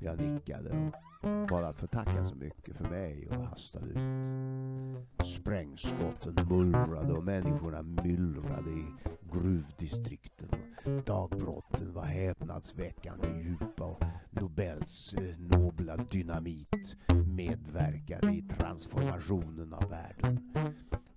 Jag 0.00 0.20
nickade 0.20 0.92
och 1.22 1.46
bara 1.48 1.72
för 1.72 1.84
att 1.84 1.90
tacka 1.90 2.24
så 2.24 2.34
mycket 2.34 2.76
för 2.76 2.84
mig 2.84 3.28
och 3.28 3.44
hastade 3.44 3.86
ut. 3.86 5.26
Sprängskotten 5.26 6.34
mullrade 6.48 7.12
och 7.12 7.24
människorna 7.24 7.82
myllrade 7.82 8.70
i 8.70 8.84
gruvdistrikten. 9.32 10.48
Och 10.84 11.02
Dagbrotten 11.04 11.92
var 11.92 12.04
häpnadsväckande 12.04 13.28
djupa 13.28 13.84
och 13.84 14.04
Nobels 14.30 15.14
eh, 15.14 15.38
nobla 15.38 15.96
dynamit 15.96 16.96
medverkade 17.26 18.32
i 18.32 18.42
transformationen 18.42 19.72
av 19.74 19.90
världen. 19.90 20.52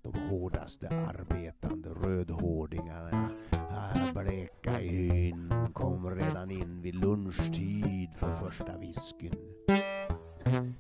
De 0.01 0.13
hårdaste 0.29 0.89
arbetande 0.89 1.89
rödhårdingarna, 1.89 3.29
här 3.69 4.13
bleka 4.13 4.81
i 4.81 4.87
hyn, 4.87 5.53
kom 5.73 6.15
redan 6.15 6.51
in 6.51 6.81
vid 6.81 6.95
lunchtid 6.95 8.09
för 8.15 8.31
första 8.31 8.77
whiskyn. 8.77 9.35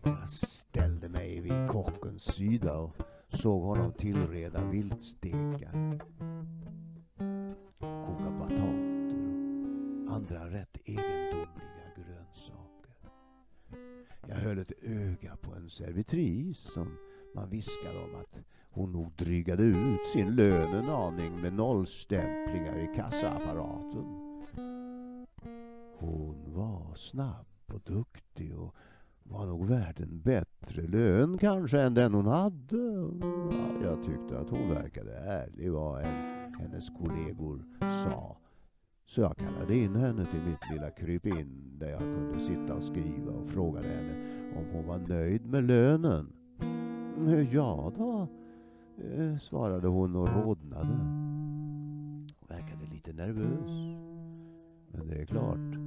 Jag 0.03 0.29
ställde 0.29 1.09
mig 1.09 1.39
vid 1.41 1.67
kockens 1.69 2.23
sida 2.23 2.77
och 2.77 2.95
såg 3.29 3.63
honom 3.63 3.93
tillreda 3.93 4.63
viltstekar, 4.65 5.99
koka 7.79 8.29
batater 8.39 9.19
och 10.07 10.15
andra 10.15 10.49
rätt 10.49 10.77
egendomliga 10.85 11.89
grönsaker. 11.95 12.95
Jag 14.27 14.35
höll 14.35 14.57
ett 14.59 14.71
öga 14.81 15.35
på 15.41 15.55
en 15.55 15.69
servitris 15.69 16.57
som 16.57 16.97
man 17.35 17.49
viskade 17.49 18.03
om 18.03 18.15
att 18.15 18.39
hon 18.79 18.91
nog 18.91 19.11
drygade 19.17 19.63
ut 19.63 20.07
sin 20.13 20.35
lön 20.35 20.73
en 20.73 20.89
aning 20.89 21.41
med 21.41 21.53
nollstämplingar 21.53 22.77
i 22.77 22.95
kassaapparaten. 22.95 24.05
Hon 25.97 26.53
var 26.53 26.95
snabb 26.95 27.47
och 27.73 27.81
duktig 27.81 28.59
och 28.59 28.75
var 29.23 29.45
nog 29.45 29.65
värd 29.65 29.99
en 29.99 30.21
bättre 30.21 30.87
lön 30.87 31.37
kanske 31.37 31.81
än 31.81 31.93
den 31.93 32.13
hon 32.13 32.25
hade. 32.25 32.77
Ja, 33.51 33.89
jag 33.89 34.03
tyckte 34.03 34.39
att 34.39 34.49
hon 34.49 34.69
verkade 34.69 35.15
ärlig 35.15 35.71
vad 35.71 36.01
en, 36.03 36.53
hennes 36.59 36.89
kollegor 36.89 37.65
sa. 37.79 38.37
Så 39.05 39.21
jag 39.21 39.37
kallade 39.37 39.75
in 39.75 39.95
henne 39.95 40.25
till 40.25 40.41
mitt 40.41 40.71
lilla 40.71 40.89
krypin 40.89 41.77
där 41.79 41.89
jag 41.89 41.99
kunde 41.99 42.39
sitta 42.39 42.73
och 42.73 42.83
skriva 42.83 43.31
och 43.31 43.49
frågade 43.49 43.87
henne 43.87 44.13
om 44.57 44.65
hon 44.71 44.87
var 44.87 44.97
nöjd 44.97 45.45
med 45.45 45.63
lönen. 45.63 46.33
Ja 47.51 47.91
då, 47.97 48.27
Eh, 49.03 49.37
svarade 49.37 49.87
hon 49.87 50.15
och 50.15 50.29
rodnade. 50.29 50.87
Hon 50.87 52.27
verkade 52.47 52.85
lite 52.91 53.13
nervös. 53.13 53.99
Men 54.91 55.07
det 55.07 55.21
är 55.21 55.25
klart, 55.25 55.79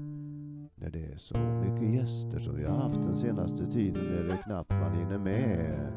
när 0.74 0.90
det 0.90 1.04
är 1.04 1.16
så 1.16 1.38
mycket 1.38 1.94
gäster 1.94 2.38
som 2.38 2.56
vi 2.56 2.64
har 2.64 2.76
haft 2.76 3.02
den 3.02 3.16
senaste 3.16 3.66
tiden 3.66 4.02
är 4.18 4.24
det 4.24 4.36
knappt 4.36 4.70
man 4.70 4.92
hinner 4.92 5.18
med 5.18 5.92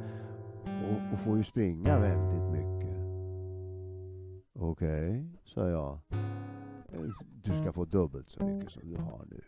och, 0.64 1.14
och 1.14 1.20
får 1.20 1.38
ju 1.38 1.44
springa 1.44 2.00
väldigt 2.00 2.52
mycket. 2.52 2.98
Okej, 4.54 5.10
okay, 5.10 5.24
sa 5.44 5.70
jag. 5.70 6.00
Eh, 6.94 7.02
du 7.44 7.58
ska 7.58 7.72
få 7.72 7.86
dubbelt 7.86 8.30
så 8.30 8.46
mycket 8.46 8.72
som 8.72 8.90
du 8.90 8.98
har 8.98 9.26
nu. 9.30 9.42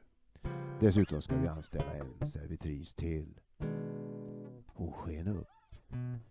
Dessutom 0.80 1.22
ska 1.22 1.36
vi 1.38 1.48
anställa 1.48 1.94
en 1.94 2.28
servitris 2.28 2.94
till. 2.94 3.40
Hon 4.66 4.92
sken 4.92 5.28
upp. 5.28 5.57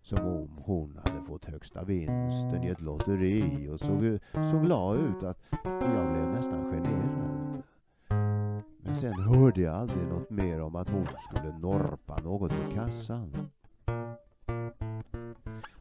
Som 0.01 0.27
om 0.27 0.49
hon 0.57 0.99
hade 1.05 1.25
fått 1.25 1.45
högsta 1.45 1.83
vinsten 1.83 2.63
i 2.63 2.67
ett 2.67 2.81
lotteri 2.81 3.69
och 3.69 3.79
såg 3.79 4.19
så 4.51 4.59
glad 4.59 4.97
ut 4.97 5.23
att 5.23 5.39
jag 5.63 6.11
blev 6.11 6.27
nästan 6.27 6.71
generad. 6.71 7.63
Men 8.81 8.95
sen 8.95 9.13
hörde 9.13 9.61
jag 9.61 9.75
aldrig 9.75 10.07
något 10.07 10.29
mer 10.29 10.61
om 10.61 10.75
att 10.75 10.89
hon 10.89 11.05
skulle 11.05 11.57
norpa 11.57 12.17
något 12.23 12.51
i 12.51 12.73
kassan. 12.73 13.49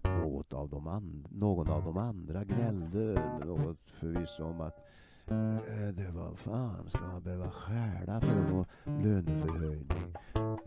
Något 0.03 0.53
av 0.53 0.69
de 0.69 0.89
and- 0.89 1.27
någon 1.31 1.71
av 1.71 1.85
de 1.85 1.97
andra 1.97 2.45
gnällde 2.45 3.23
något 3.45 3.91
förvisso 3.91 4.45
om 4.45 4.61
att 4.61 4.79
äh, 5.27 5.89
det 5.95 6.11
var 6.15 6.35
fan, 6.35 6.89
ska 6.89 7.07
man 7.07 7.23
behöva 7.23 7.51
stjäla 7.51 8.21
för 8.21 8.43
att 8.43 8.49
få 8.49 8.67
löneförhöjning? 8.85 10.15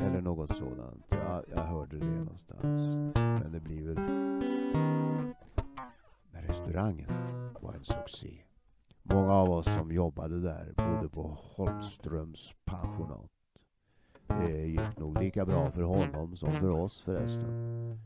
Mm. 0.10 0.19
Eller 0.19 0.22
något 0.22 0.58
sådant. 0.58 1.06
Jag, 1.10 1.43
jag 1.48 1.63
hörde 1.63 1.98
det 1.98 2.06
någonstans. 2.06 3.13
Men 3.15 3.52
det 3.52 3.60
blir 3.60 3.88
väl... 3.88 3.95
Men 6.32 6.43
restaurangen 6.48 7.10
var 7.62 7.74
en 7.74 7.84
succé. 7.84 8.41
Många 9.04 9.34
av 9.34 9.50
oss 9.50 9.65
som 9.65 9.91
jobbade 9.91 10.39
där 10.39 10.74
bodde 10.76 11.10
på 11.10 11.38
Holmströms 11.41 12.54
pensionat. 12.65 13.30
Det 14.28 14.67
gick 14.67 14.98
nog 14.98 15.22
lika 15.22 15.45
bra 15.45 15.72
för 15.72 15.82
honom 15.82 16.36
som 16.36 16.52
för 16.52 16.69
oss 16.69 17.02
förresten. 17.02 18.00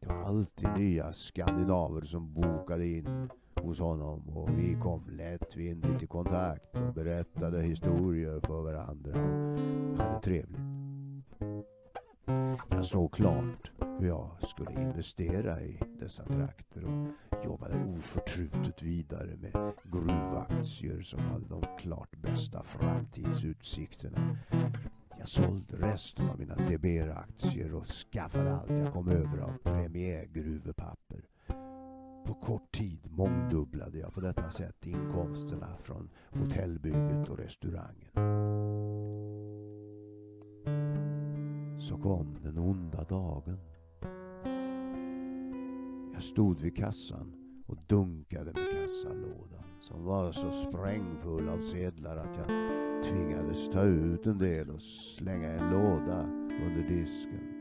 Det 0.00 0.06
var 0.06 0.22
alltid 0.22 0.68
nya 0.76 1.12
skandinaver 1.12 2.00
som 2.00 2.34
bokade 2.34 2.86
in 2.86 3.28
hos 3.62 3.80
honom 3.80 4.28
och 4.28 4.58
vi 4.58 4.76
kom 4.82 5.08
lättvindigt 5.10 6.02
i 6.02 6.06
kontakt 6.06 6.76
och 6.76 6.94
berättade 6.94 7.62
historier 7.62 8.40
för 8.40 8.62
varandra 8.62 9.12
och 9.92 9.98
hade 9.98 10.20
trevligt. 10.20 10.85
Jag 12.70 12.86
såg 12.86 13.12
klart 13.12 13.72
hur 13.98 14.06
jag 14.08 14.30
skulle 14.42 14.82
investera 14.82 15.60
i 15.60 15.80
dessa 16.00 16.24
trakter 16.24 16.84
och 16.84 17.44
jobbade 17.44 17.84
oförtrutet 17.84 18.82
vidare 18.82 19.36
med 19.36 19.72
gruvaktier 19.84 21.02
som 21.02 21.20
hade 21.20 21.48
de 21.48 21.62
klart 21.78 22.16
bästa 22.16 22.62
framtidsutsikterna. 22.62 24.38
Jag 25.18 25.28
sålde 25.28 25.76
resten 25.76 26.30
av 26.30 26.38
mina 26.38 26.54
DBR-aktier 26.54 27.74
och 27.74 27.86
skaffade 27.86 28.56
allt 28.56 28.78
jag 28.78 28.92
kom 28.92 29.08
över 29.08 29.38
av 29.38 29.52
premiärgruvepapper. 29.62 31.24
På 32.26 32.34
kort 32.34 32.72
tid 32.72 33.10
mångdubblade 33.10 33.98
jag 33.98 34.14
på 34.14 34.20
detta 34.20 34.50
sätt 34.50 34.86
inkomsterna 34.86 35.76
från 35.82 36.10
hotellbygget 36.30 37.28
och 37.28 37.38
restaurangen. 37.38 38.10
Så 41.88 41.96
kom 41.96 42.36
den 42.42 42.58
onda 42.58 43.04
dagen. 43.04 43.58
Jag 46.14 46.22
stod 46.22 46.60
vid 46.60 46.76
kassan 46.76 47.32
och 47.66 47.76
dunkade 47.86 48.44
med 48.44 48.54
kassalådan 48.54 49.64
som 49.80 50.04
var 50.04 50.32
så 50.32 50.50
sprängfull 50.50 51.48
av 51.48 51.58
sedlar 51.58 52.16
att 52.16 52.36
jag 52.36 52.46
tvingades 53.04 53.70
ta 53.72 53.82
ut 53.82 54.26
en 54.26 54.38
del 54.38 54.70
och 54.70 54.82
slänga 54.82 55.48
en 55.48 55.70
låda 55.70 56.22
under 56.66 56.88
disken. 56.88 57.52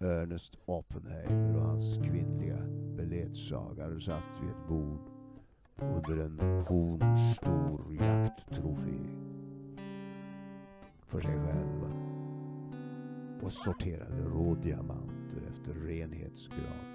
Ernest 0.00 0.56
Oppenheimer 0.64 1.56
och 1.56 1.66
hans 1.66 1.96
kvinnliga 1.96 2.58
beledsagare 2.96 4.00
satt 4.00 4.42
vid 4.42 4.50
ett 4.50 4.68
bord 4.68 5.10
under 5.80 6.24
en 6.24 6.64
hornstor 6.64 7.94
jakttrofé 8.00 8.98
för 11.06 11.20
sig 11.20 11.38
själva 11.38 12.03
och 13.44 13.52
sorterade 13.52 14.22
rådiamanter 14.22 15.42
efter 15.50 15.74
renhetsgrad. 15.74 16.94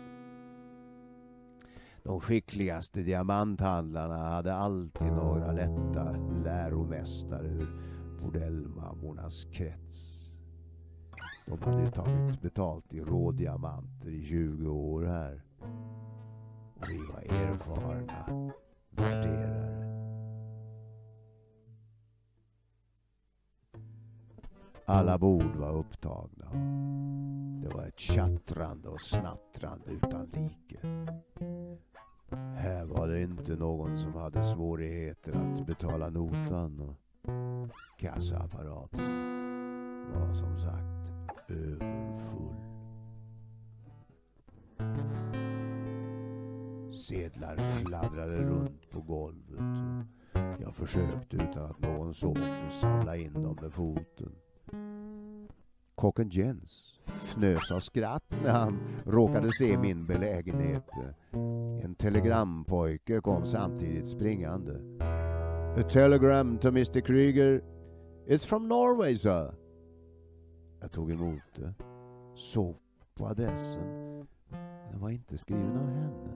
De 2.03 2.19
skickligaste 2.19 3.01
diamanthandlarna 3.01 4.17
hade 4.17 4.53
alltid 4.53 5.07
några 5.07 5.51
lätta 5.51 6.11
läromästare 6.43 7.47
ur 7.47 7.67
bordellmammornas 8.21 9.45
krets. 9.45 10.19
De 11.45 11.61
hade 11.61 11.83
ju 11.83 11.91
tagit 11.91 12.41
betalt 12.41 12.93
i 12.93 12.99
rådiamanter 12.99 14.09
i 14.09 14.25
20 14.25 14.69
år 14.69 15.03
här. 15.03 15.43
Och 16.75 16.89
vi 16.89 16.97
var 16.97 17.21
erfarna 17.21 18.51
värderare. 18.91 19.78
Alla 24.91 25.17
bord 25.17 25.55
var 25.55 25.77
upptagna. 25.77 26.45
Det 27.63 27.69
var 27.75 27.87
ett 27.87 27.99
tjattrande 27.99 28.89
och 28.89 29.01
snattrande 29.01 29.91
utan 29.91 30.25
like. 30.25 30.79
Här 32.55 32.85
var 32.85 33.07
det 33.07 33.21
inte 33.21 33.55
någon 33.55 33.99
som 33.99 34.13
hade 34.13 34.43
svårigheter 34.43 35.31
att 35.31 35.65
betala 35.65 36.09
notan 36.09 36.79
och 36.79 36.95
kassaapparaten 37.97 38.99
var 40.13 40.33
som 40.33 40.59
sagt 40.59 41.49
överfull. 41.49 42.55
Sedlar 46.93 47.57
fladdrade 47.57 48.37
runt 48.37 48.89
på 48.89 49.01
golvet. 49.01 49.59
Jag 50.61 50.75
försökte 50.75 51.35
utan 51.35 51.65
att 51.65 51.79
någon 51.79 52.13
såg 52.13 52.37
samla 52.71 53.17
in 53.17 53.33
dem 53.33 53.57
med 53.61 53.73
foten. 53.73 54.35
Kocken 55.99 56.29
Jens 56.29 56.99
fnös 57.05 57.71
av 57.71 57.79
skratt 57.79 58.33
när 58.43 58.51
han 58.51 58.79
råkade 59.05 59.51
se 59.51 59.77
min 59.77 60.05
belägenhet. 60.05 60.89
En 61.83 61.95
telegrampojke 61.95 63.21
kom 63.21 63.45
samtidigt 63.45 64.07
springande. 64.07 64.79
A 65.77 65.83
telegram 65.89 66.57
to 66.57 66.67
Mr 66.67 66.99
Krieger. 66.99 67.61
It's 68.27 68.47
from 68.47 68.67
Norway, 68.67 69.17
sir. 69.17 69.53
Jag 70.81 70.91
tog 70.91 71.11
emot 71.11 71.55
det. 71.55 71.73
Såg 72.35 72.75
på 73.15 73.27
adressen. 73.27 74.27
Den 74.91 74.99
var 74.99 75.09
inte 75.09 75.37
skriven 75.37 75.77
av 75.77 75.87
henne. 75.87 76.33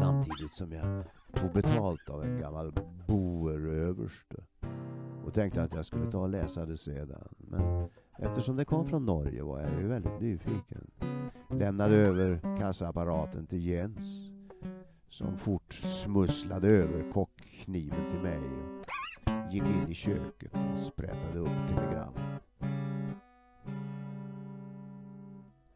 Samtidigt 0.00 0.54
som 0.54 0.72
jag 0.72 1.04
tog 1.34 1.52
betalt 1.52 2.08
av 2.08 2.24
en 2.24 2.40
gammal 2.40 2.72
boeröverste 3.06 4.44
och 5.24 5.34
tänkte 5.34 5.62
att 5.62 5.74
jag 5.74 5.86
skulle 5.86 6.10
ta 6.10 6.18
och 6.18 6.28
läsa 6.28 6.66
det 6.66 6.78
sedan. 6.78 7.28
Men 7.38 7.88
eftersom 8.18 8.56
det 8.56 8.64
kom 8.64 8.86
från 8.86 9.06
Norge 9.06 9.42
var 9.42 9.60
jag 9.60 9.80
ju 9.80 9.88
väldigt 9.88 10.20
nyfiken. 10.20 10.90
Lämnade 11.50 11.96
över 11.96 12.58
kassaapparaten 12.58 13.46
till 13.46 13.66
Jens 13.66 14.30
som 15.08 15.38
fort 15.38 15.72
smusslade 15.72 16.68
över 16.68 17.12
kockkniven 17.12 18.10
till 18.10 18.22
mig 18.22 18.40
och 19.46 19.52
gick 19.52 19.62
in 19.62 19.88
i 19.88 19.94
köket 19.94 20.52
och 20.52 20.80
sprättade 20.80 21.38
upp 21.38 21.68
telegrammet. 21.68 22.42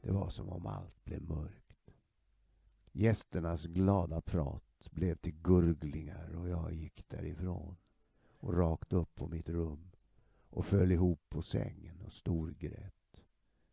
Det 0.00 0.12
var 0.12 0.28
som 0.28 0.48
om 0.48 0.66
allt 0.66 1.04
blev 1.04 1.22
mörkt. 1.22 1.92
Gästernas 2.92 3.66
glada 3.66 4.20
prat 4.20 4.88
blev 4.90 5.14
till 5.14 5.34
gurglingar 5.42 6.36
och 6.36 6.48
jag 6.48 6.72
gick 6.72 7.08
därifrån 7.08 7.76
och 8.40 8.56
rakt 8.56 8.92
upp 8.92 9.14
på 9.14 9.26
mitt 9.26 9.48
rum 9.48 9.90
och 10.50 10.66
föll 10.66 10.92
ihop 10.92 11.20
på 11.28 11.42
sängen 11.42 12.00
och 12.00 12.12
storgrät. 12.12 13.22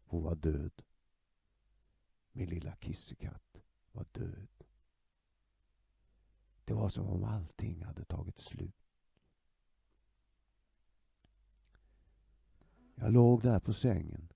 Hon 0.05 0.23
var 0.23 0.35
död. 0.35 0.81
Min 2.31 2.49
lilla 2.49 2.75
kissekatt 2.75 3.57
var 3.91 4.05
död. 4.11 4.47
Det 6.65 6.73
var 6.73 6.89
som 6.89 7.07
om 7.07 7.23
allting 7.23 7.83
hade 7.83 8.05
tagit 8.05 8.39
slut. 8.39 8.75
Jag 12.95 13.13
låg 13.13 13.41
där 13.41 13.59
på 13.59 13.73
sängen 13.73 14.27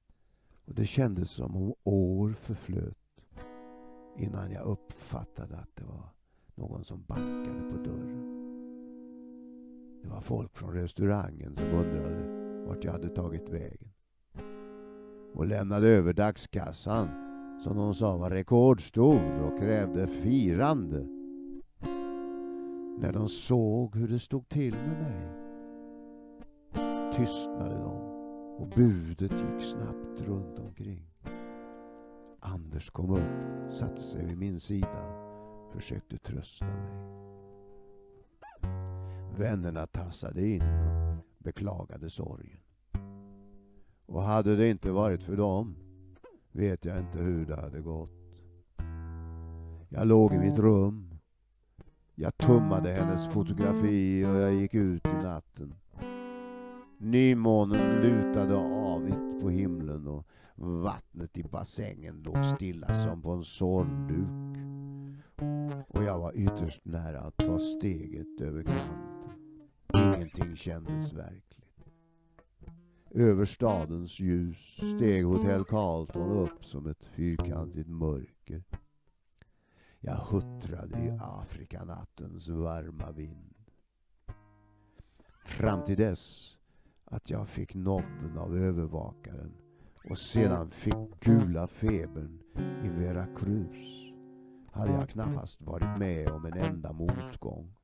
och 0.65 0.75
det 0.75 0.85
kändes 0.85 1.31
som 1.31 1.55
om 1.55 1.73
år 1.83 2.33
förflöt 2.33 2.97
innan 4.17 4.51
jag 4.51 4.65
uppfattade 4.65 5.57
att 5.57 5.75
det 5.75 5.83
var 5.83 6.09
någon 6.55 6.83
som 6.83 7.03
backade 7.03 7.71
på 7.71 7.77
dörren. 7.77 8.28
Det 10.09 10.15
var 10.15 10.21
folk 10.21 10.57
från 10.57 10.73
restaurangen 10.73 11.55
som 11.55 11.65
undrade 11.65 12.23
vart 12.67 12.83
jag 12.83 12.91
hade 12.91 13.09
tagit 13.09 13.49
vägen. 13.49 13.91
Och 15.33 15.45
lämnade 15.45 15.87
över 15.87 16.13
dagskassan 16.13 17.07
som 17.63 17.77
de 17.77 17.95
sa 17.95 18.17
var 18.17 18.29
rekordstor 18.29 19.41
och 19.43 19.59
krävde 19.59 20.07
firande. 20.07 21.07
När 22.99 23.13
de 23.13 23.29
såg 23.29 23.95
hur 23.95 24.07
det 24.07 24.19
stod 24.19 24.49
till 24.49 24.73
med 24.73 25.01
mig 25.01 25.29
tystnade 27.15 27.75
de 27.75 27.95
och 28.57 28.67
budet 28.75 29.31
gick 29.31 29.61
snabbt 29.61 30.21
runt 30.21 30.59
omkring. 30.59 31.07
Anders 32.39 32.89
kom 32.89 33.11
upp, 33.11 33.73
satte 33.73 34.01
sig 34.01 34.25
vid 34.25 34.37
min 34.37 34.59
sida, 34.59 35.13
försökte 35.73 36.17
trösta 36.17 36.65
mig. 36.65 37.19
Vännerna 39.39 39.85
tassade 39.85 40.47
in 40.47 40.61
och 40.61 41.25
beklagade 41.37 42.09
sorgen. 42.09 42.59
Och 44.05 44.21
hade 44.21 44.55
det 44.55 44.69
inte 44.69 44.91
varit 44.91 45.23
för 45.23 45.37
dem 45.37 45.75
vet 46.51 46.85
jag 46.85 46.99
inte 46.99 47.17
hur 47.17 47.45
det 47.45 47.55
hade 47.55 47.81
gått. 47.81 48.41
Jag 49.89 50.07
låg 50.07 50.33
i 50.33 50.37
mitt 50.37 50.59
rum. 50.59 51.15
Jag 52.15 52.37
tummade 52.37 52.89
hennes 52.91 53.27
fotografi 53.27 54.25
och 54.25 54.35
jag 54.35 54.53
gick 54.53 54.73
ut 54.73 55.05
i 55.05 55.23
natten. 55.23 55.75
Nymånen 56.97 58.01
lutade 58.01 58.55
avigt 58.55 59.41
på 59.41 59.49
himlen 59.49 60.07
och 60.07 60.25
vattnet 60.55 61.37
i 61.37 61.43
bassängen 61.43 62.21
låg 62.21 62.45
stilla 62.45 62.95
som 62.95 63.21
på 63.21 63.31
en 63.31 63.43
sornduk. 63.43 64.59
Och 65.87 66.03
jag 66.03 66.19
var 66.19 66.33
ytterst 66.35 66.85
nära 66.85 67.19
att 67.19 67.37
ta 67.37 67.59
steget 67.59 68.41
över 68.41 68.63
kanten. 68.63 69.09
Ingenting 69.93 70.55
kändes 70.55 71.13
verkligt. 71.13 71.59
Över 73.11 73.45
stadens 73.45 74.19
ljus 74.19 74.79
steg 74.95 75.25
Hotell 75.25 75.65
Carlton 75.65 76.31
upp 76.31 76.65
som 76.65 76.87
ett 76.87 77.03
fyrkantigt 77.03 77.89
mörker. 77.89 78.63
Jag 79.99 80.15
huttrade 80.15 80.99
i 80.99 81.17
Afrikanattens 81.21 82.47
varma 82.47 83.11
vind. 83.11 83.55
Fram 85.45 85.85
till 85.85 85.97
dess 85.97 86.55
att 87.05 87.29
jag 87.29 87.49
fick 87.49 87.75
nobben 87.75 88.37
av 88.37 88.57
övervakaren 88.57 89.53
och 90.09 90.17
sedan 90.17 90.71
fick 90.71 91.19
gula 91.19 91.67
febern 91.67 92.39
i 92.83 92.87
Veracruz 92.87 94.08
hade 94.79 94.91
jag 94.91 95.09
knappast 95.09 95.61
varit 95.61 95.99
med 95.99 96.29
om 96.29 96.45
en 96.45 96.57
enda 96.57 96.93
motgång. 96.93 97.75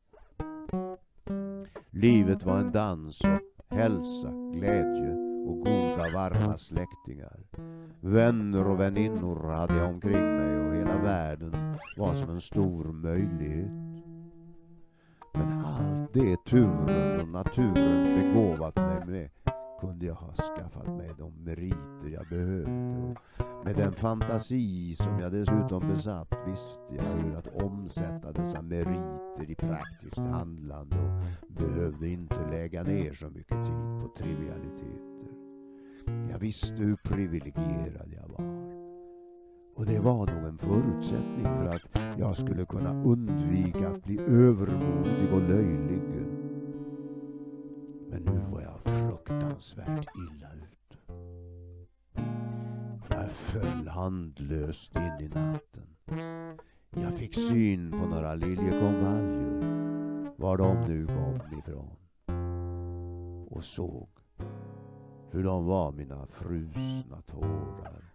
Livet 1.89 2.43
var 2.43 2.57
en 2.57 2.71
dans 2.71 3.21
och 3.21 3.75
hälsa, 3.77 4.31
glädje 4.53 5.11
och 5.47 5.57
goda 5.57 6.09
varma 6.13 6.57
släktingar. 6.57 7.39
Vänner 7.99 8.67
och 8.67 8.79
väninnor 8.79 9.49
hade 9.49 9.77
jag 9.77 9.89
omkring 9.89 10.37
mig 10.37 10.59
och 10.59 10.75
hela 10.75 10.97
världen 10.97 11.77
var 11.97 12.15
som 12.15 12.29
en 12.29 12.41
stor 12.41 12.83
möjlighet. 12.83 13.71
Men 15.33 15.65
allt 15.65 16.13
det 16.13 16.45
turen 16.45 17.21
och 17.21 17.27
naturen 17.27 18.03
begåvat 18.03 18.75
mig 18.75 19.05
med 19.05 19.29
kunde 19.79 20.05
jag 20.05 20.15
ha 20.15 20.33
skaffat 20.33 20.87
mig 20.87 21.09
de 21.17 21.43
meriter 21.43 22.09
jag 22.13 22.27
behövde. 22.29 23.15
Och 23.39 23.65
med 23.65 23.75
den 23.75 23.93
fantasi 23.93 24.95
som 24.95 25.19
jag 25.19 25.31
dessutom 25.31 25.87
besatt 25.87 26.33
visste 26.47 26.95
jag 26.95 27.03
hur 27.03 27.35
att 27.35 27.47
omsätta 27.47 28.31
dessa 28.31 28.61
meriter 28.61 29.51
i 29.51 29.55
praktiskt 29.55 30.17
handlande 30.17 30.95
och 30.95 31.53
behövde 31.53 32.07
inte 32.07 32.49
lägga 32.51 32.83
ner 32.83 33.13
så 33.13 33.29
mycket 33.29 33.65
tid 33.65 33.99
på 34.01 34.13
trivialiteter. 34.17 35.05
Jag 36.31 36.39
visste 36.39 36.75
hur 36.75 36.95
privilegierad 36.95 38.13
jag 38.13 38.27
var. 38.27 38.65
Och 39.75 39.85
det 39.85 39.99
var 39.99 40.33
nog 40.33 40.45
en 40.45 40.57
förutsättning 40.57 41.45
för 41.45 41.65
att 41.65 42.19
jag 42.19 42.37
skulle 42.37 42.65
kunna 42.65 43.03
undvika 43.03 43.89
att 43.89 44.03
bli 44.03 44.19
övermodig 44.19 45.33
och 45.33 45.41
löjlig. 45.41 46.01
Men 48.09 48.21
nu 48.23 48.54
fruktansvärt 49.55 50.07
illa 50.15 50.53
ut. 50.53 50.97
Jag 53.09 53.31
föll 53.31 53.87
handlöst 53.87 54.95
in 54.95 55.19
i 55.19 55.27
natten. 55.27 55.95
Jag 56.89 57.13
fick 57.13 57.35
syn 57.35 57.91
på 57.91 57.97
några 57.97 58.35
liljekonvaljer, 58.35 60.31
var 60.37 60.57
de 60.57 60.87
nu 60.87 61.07
kom 61.07 61.59
ifrån. 61.59 61.95
Och 63.47 63.63
såg 63.63 64.09
hur 65.31 65.43
de 65.43 65.65
var 65.65 65.91
mina 65.91 66.27
frusna 66.27 67.21
tårar. 67.21 68.05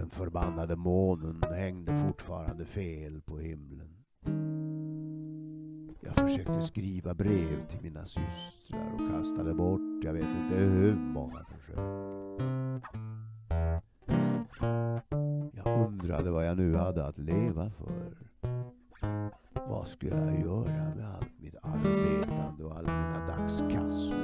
Den 0.00 0.10
förbannade 0.10 0.76
månen 0.76 1.42
hängde 1.50 2.04
fortfarande 2.06 2.64
fel 2.64 3.20
på 3.22 3.38
himlen. 3.38 3.79
Jag 6.30 6.38
försökte 6.38 6.62
skriva 6.62 7.14
brev 7.14 7.68
till 7.70 7.80
mina 7.82 8.04
systrar 8.04 8.92
och 8.94 9.10
kastade 9.10 9.54
bort 9.54 9.80
jag 10.02 10.12
vet 10.12 10.24
inte 10.24 10.56
hur 10.56 10.94
många 10.94 11.44
försök. 11.44 11.78
Jag 15.52 15.86
undrade 15.86 16.30
vad 16.30 16.46
jag 16.46 16.56
nu 16.56 16.76
hade 16.76 17.06
att 17.06 17.18
leva 17.18 17.70
för. 17.70 18.16
Vad 19.52 19.88
skulle 19.88 20.16
jag 20.16 20.40
göra 20.40 20.94
med 20.96 21.06
allt 21.18 21.40
mitt 21.40 21.56
arbetande 21.62 22.64
och 22.64 22.76
alla 22.76 22.92
mina 22.92 23.26
dagskassor? 23.26 24.14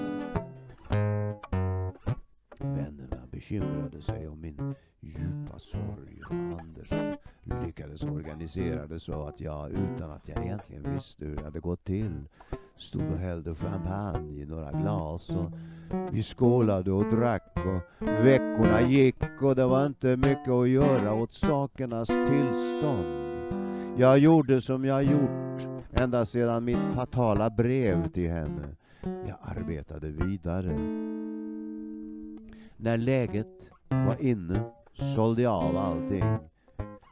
Vännerna 2.60 3.26
bekymrade 3.30 4.02
sig 4.02 4.28
om 4.28 4.40
min 4.40 4.65
Mm. 8.56 8.72
organisera 8.72 8.98
så 8.98 9.28
att 9.28 9.40
jag 9.40 9.70
utan 9.70 10.10
att 10.10 10.28
jag 10.28 10.44
egentligen 10.44 10.94
visste 10.94 11.24
hur 11.24 11.36
det 11.36 11.44
hade 11.44 11.60
gått 11.60 11.84
till 11.84 12.24
stod 12.76 13.12
och 13.12 13.18
hällde 13.18 13.54
champagne 13.54 14.42
i 14.42 14.46
några 14.46 14.72
glas 14.72 15.30
och 15.30 15.50
vi 16.12 16.22
skålade 16.22 16.92
och 16.92 17.04
drack 17.04 17.56
och 17.56 18.06
veckorna 18.26 18.82
gick 18.82 19.16
och 19.42 19.56
det 19.56 19.66
var 19.66 19.86
inte 19.86 20.16
mycket 20.16 20.48
att 20.48 20.68
göra 20.68 21.14
åt 21.14 21.32
sakernas 21.32 22.08
tillstånd. 22.08 23.06
Jag 23.98 24.18
gjorde 24.18 24.60
som 24.60 24.84
jag 24.84 25.02
gjort 25.02 25.66
ända 25.92 26.24
sedan 26.24 26.64
mitt 26.64 26.94
fatala 26.94 27.50
brev 27.50 28.08
till 28.12 28.30
henne. 28.30 28.68
Jag 29.02 29.36
arbetade 29.42 30.08
vidare. 30.08 30.76
När 32.76 32.96
läget 32.96 33.68
var 33.88 34.16
inne 34.20 34.62
sålde 35.14 35.42
jag 35.42 35.54
av 35.54 35.76
allting 35.76 36.24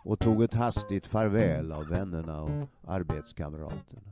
och 0.05 0.18
tog 0.18 0.42
ett 0.42 0.55
hastigt 0.55 1.07
farväl 1.07 1.72
av 1.72 1.88
vännerna 1.88 2.42
och 2.42 2.68
arbetskamraterna. 2.86 4.02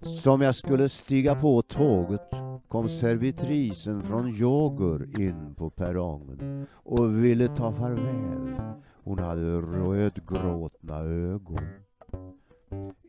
Som 0.00 0.40
jag 0.40 0.54
skulle 0.54 0.88
stiga 0.88 1.34
på 1.34 1.62
tåget 1.62 2.30
kom 2.68 2.88
servitrisen 2.88 4.02
från 4.02 4.30
Jogur 4.30 5.20
in 5.20 5.54
på 5.54 5.70
perrongen 5.70 6.66
och 6.72 7.24
ville 7.24 7.48
ta 7.48 7.72
farväl. 7.72 8.56
Hon 9.04 9.18
hade 9.18 9.60
rödgråtna 9.60 10.98
ögon. 10.98 11.66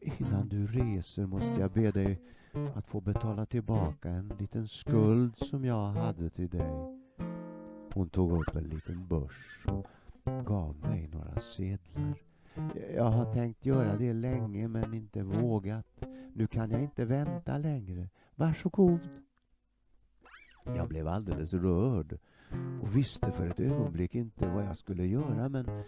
Innan 0.01 0.47
du 0.49 0.67
reser 0.67 1.25
måste 1.25 1.59
jag 1.59 1.71
be 1.71 1.91
dig 1.91 2.21
att 2.75 2.87
få 2.87 3.01
betala 3.01 3.45
tillbaka 3.45 4.09
en 4.09 4.33
liten 4.39 4.67
skuld 4.67 5.37
som 5.37 5.65
jag 5.65 5.87
hade 5.87 6.29
till 6.29 6.49
dig. 6.49 6.71
Hon 7.93 8.09
tog 8.09 8.31
upp 8.31 8.55
en 8.55 8.63
liten 8.63 9.07
börs 9.07 9.65
och 9.67 9.87
gav 10.25 10.75
mig 10.75 11.09
några 11.13 11.39
sedlar. 11.39 12.13
Jag 12.95 13.11
har 13.11 13.33
tänkt 13.33 13.65
göra 13.65 13.97
det 13.97 14.13
länge 14.13 14.67
men 14.67 14.93
inte 14.93 15.23
vågat. 15.23 16.05
Nu 16.33 16.47
kan 16.47 16.71
jag 16.71 16.81
inte 16.81 17.05
vänta 17.05 17.57
längre. 17.57 18.09
Varsågod. 18.35 18.99
Jag 20.65 20.87
blev 20.87 21.07
alldeles 21.07 21.53
rörd 21.53 22.17
och 22.81 22.97
visste 22.97 23.31
för 23.31 23.47
ett 23.47 23.59
ögonblick 23.59 24.15
inte 24.15 24.49
vad 24.49 24.65
jag 24.65 24.77
skulle 24.77 25.05
göra 25.05 25.49
men 25.49 25.83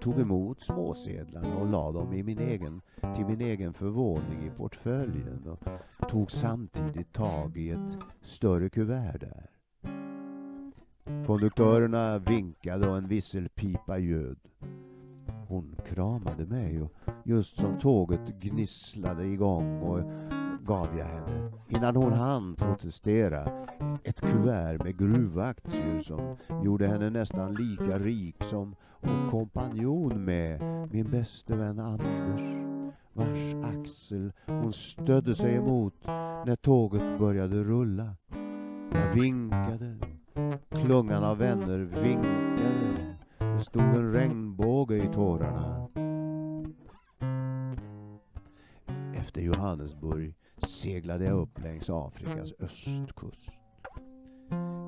tog 0.00 0.20
emot 0.20 0.60
småsedlarna 0.60 1.56
och 1.56 1.66
la 1.66 1.92
dem 1.92 2.12
i 2.12 2.22
min 2.22 2.38
egen, 2.38 2.80
till 3.14 3.26
min 3.26 3.40
egen 3.40 3.74
förvåning 3.74 4.46
i 4.46 4.50
portföljen 4.50 5.46
och 5.46 6.08
tog 6.08 6.30
samtidigt 6.30 7.12
tag 7.12 7.56
i 7.56 7.70
ett 7.70 7.98
större 8.22 8.68
kuvert 8.68 9.20
där. 9.20 9.55
Konduktörerna 11.26 12.18
vinkade 12.18 12.88
och 12.88 12.96
en 12.96 13.08
visselpipa 13.08 13.98
ljöd. 13.98 14.38
Hon 15.48 15.76
kramade 15.86 16.46
mig 16.46 16.82
och 16.82 16.92
just 17.24 17.60
som 17.60 17.78
tåget 17.78 18.40
gnisslade 18.40 19.24
igång 19.26 19.82
och 19.82 20.00
gav 20.66 20.98
jag 20.98 21.06
henne, 21.06 21.52
innan 21.68 21.96
hon 21.96 22.12
hann 22.12 22.54
protestera, 22.54 23.66
ett 24.04 24.20
kuvert 24.20 24.84
med 24.84 24.98
gruvaktier 24.98 26.02
som 26.02 26.36
gjorde 26.64 26.86
henne 26.86 27.10
nästan 27.10 27.54
lika 27.54 27.98
rik 27.98 28.44
som 28.44 28.76
och 28.82 29.30
kompanjon 29.30 30.24
med 30.24 30.60
min 30.92 31.10
bäste 31.10 31.56
vän 31.56 31.78
Anders 31.78 32.56
vars 33.12 33.54
axel 33.64 34.32
hon 34.46 34.72
stödde 34.72 35.34
sig 35.34 35.54
emot 35.54 35.94
när 36.46 36.56
tåget 36.56 37.18
började 37.18 37.64
rulla. 37.64 38.14
Jag 38.92 39.14
vinkade, 39.14 39.96
klungan 40.70 41.24
av 41.24 41.38
vänner 41.38 41.78
vinkade. 41.78 43.16
Det 43.38 43.64
stod 43.64 43.82
en 43.82 44.12
regnbåge 44.12 44.96
i 44.96 45.08
tårarna. 45.14 45.88
Efter 49.14 49.40
Johannesburg 49.40 50.34
seglade 50.58 51.24
jag 51.24 51.38
upp 51.38 51.62
längs 51.62 51.90
Afrikas 51.90 52.52
östkust. 52.60 53.50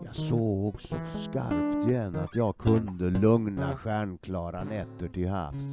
Jag 0.04 0.16
såg 0.16 0.80
så 0.80 0.96
skarpt 1.14 1.88
igen 1.88 2.16
att 2.16 2.36
jag 2.36 2.58
kunde 2.58 3.10
lugna 3.10 3.76
stjärnklara 3.76 4.64
nätter 4.64 5.08
till 5.08 5.28
havs. 5.28 5.64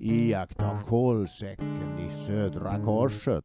Iaktta 0.00 0.78
kolsäcken 0.88 1.98
i 1.98 2.10
Södra 2.26 2.84
korset. 2.84 3.44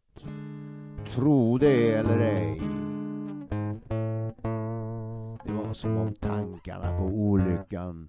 Tro 1.16 1.58
det 1.58 1.94
eller 1.94 2.20
ej. 2.20 2.62
Det 5.72 5.74
var 5.74 5.80
som 5.80 5.98
om 5.98 6.14
tankarna 6.14 6.98
på 6.98 7.04
olyckan 7.04 8.08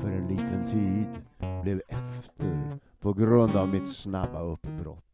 för 0.00 0.10
en 0.10 0.28
liten 0.28 0.66
tid 0.70 1.06
blev 1.62 1.80
efter 1.88 2.78
på 3.00 3.12
grund 3.12 3.56
av 3.56 3.68
mitt 3.68 3.88
snabba 3.88 4.42
uppbrott. 4.42 5.04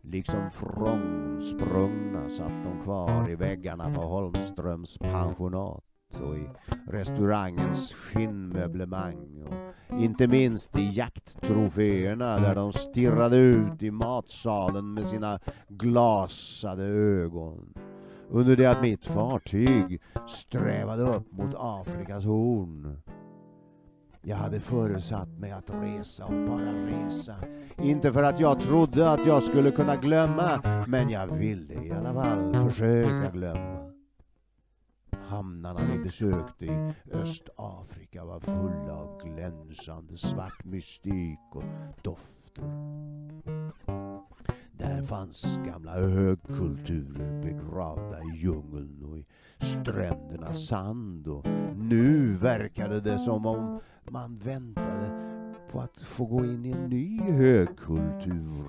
Liksom 0.00 0.50
frånsprungna 0.50 2.28
satt 2.28 2.64
de 2.64 2.82
kvar 2.84 3.30
i 3.30 3.34
väggarna 3.34 3.94
på 3.94 4.00
Holmströms 4.00 4.98
pensionat 4.98 5.84
och 6.22 6.36
i 6.36 6.48
restaurangens 6.88 7.92
skinnmöblemang 7.92 9.42
och 9.42 10.00
inte 10.00 10.26
minst 10.26 10.78
i 10.78 10.88
jakttroféerna 10.88 12.38
där 12.38 12.54
de 12.54 12.72
stirrade 12.72 13.36
ut 13.36 13.82
i 13.82 13.90
matsalen 13.90 14.94
med 14.94 15.06
sina 15.06 15.38
glasade 15.68 16.84
ögon. 16.84 17.74
Under 18.30 18.56
det 18.56 18.66
att 18.66 18.82
mitt 18.82 19.04
fartyg 19.04 20.00
strävade 20.28 21.02
upp 21.02 21.32
mot 21.32 21.54
Afrikas 21.58 22.24
horn. 22.24 23.02
Jag 24.22 24.36
hade 24.36 24.60
föresatt 24.60 25.28
mig 25.28 25.50
att 25.50 25.70
resa 25.70 26.24
och 26.24 26.48
bara 26.48 26.72
resa. 26.86 27.34
Inte 27.78 28.12
för 28.12 28.22
att 28.22 28.40
jag 28.40 28.60
trodde 28.60 29.10
att 29.10 29.26
jag 29.26 29.42
skulle 29.42 29.70
kunna 29.70 29.96
glömma, 29.96 30.84
men 30.86 31.10
jag 31.10 31.26
ville 31.26 31.74
i 31.74 31.90
alla 31.90 32.14
fall 32.14 32.54
försöka 32.54 33.30
glömma. 33.30 33.92
Hamnarna 35.28 35.80
vi 35.92 35.98
besökte 35.98 36.64
i 36.66 36.92
Östafrika 37.12 38.24
var 38.24 38.40
fulla 38.40 38.94
av 38.94 39.20
glänsande 39.24 40.18
svart 40.18 40.64
mystik 40.64 41.38
och 41.52 41.64
dofter. 42.02 42.64
Där 44.72 45.02
fanns 45.02 45.58
gamla 45.66 45.92
högkulturer 45.92 47.42
begravda 47.42 48.18
i 48.22 48.36
djungeln 48.36 49.04
och 49.04 49.18
i 49.18 49.24
strändernas 49.58 50.66
sand 50.66 51.28
och 51.28 51.46
nu 51.76 52.34
verkade 52.34 53.00
det 53.00 53.18
som 53.18 53.46
om 53.46 53.80
man 54.10 54.38
väntade 54.38 55.32
på 55.72 55.80
att 55.80 56.00
få 56.00 56.24
gå 56.26 56.44
in 56.44 56.66
i 56.66 56.70
en 56.70 56.88
ny 56.88 57.20
högkultur. 57.20 58.66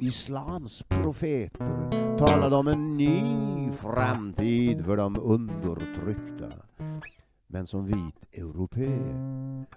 Islams 0.00 0.82
profeter 0.82 2.18
talade 2.18 2.56
om 2.56 2.68
en 2.68 2.96
ny 2.96 3.70
framtid 3.72 4.84
för 4.84 4.96
de 4.96 5.16
undertryckta. 5.20 6.52
Men 7.46 7.66
som 7.66 7.86
vit 7.86 8.26
europé 8.32 8.98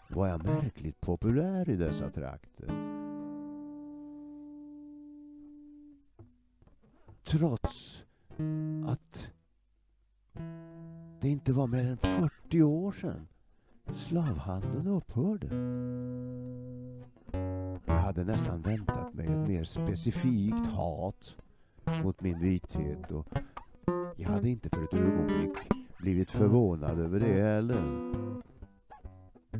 var 0.09 0.27
jag 0.27 0.43
märkligt 0.43 1.01
populär 1.01 1.69
i 1.69 1.75
dessa 1.75 2.09
trakter. 2.09 2.98
Trots 7.29 8.03
att 8.85 9.27
det 11.21 11.29
inte 11.29 11.53
var 11.53 11.67
mer 11.67 11.85
än 11.85 11.97
40 11.97 12.61
år 12.63 12.91
sedan 12.91 13.27
slavhandeln 13.95 14.87
upphörde. 14.87 15.47
Jag 17.85 17.93
hade 17.93 18.23
nästan 18.23 18.61
väntat 18.61 19.13
mig 19.13 19.25
ett 19.25 19.47
mer 19.47 19.63
specifikt 19.63 20.67
hat 20.67 21.35
mot 22.03 22.21
min 22.21 22.39
vithet 22.39 23.11
och 23.11 23.27
jag 24.15 24.29
hade 24.29 24.49
inte 24.49 24.69
för 24.69 24.83
ett 24.83 24.93
ögonblick 24.93 25.57
blivit 25.99 26.31
förvånad 26.31 26.99
över 26.99 27.19
det 27.19 27.41
heller. 27.41 27.83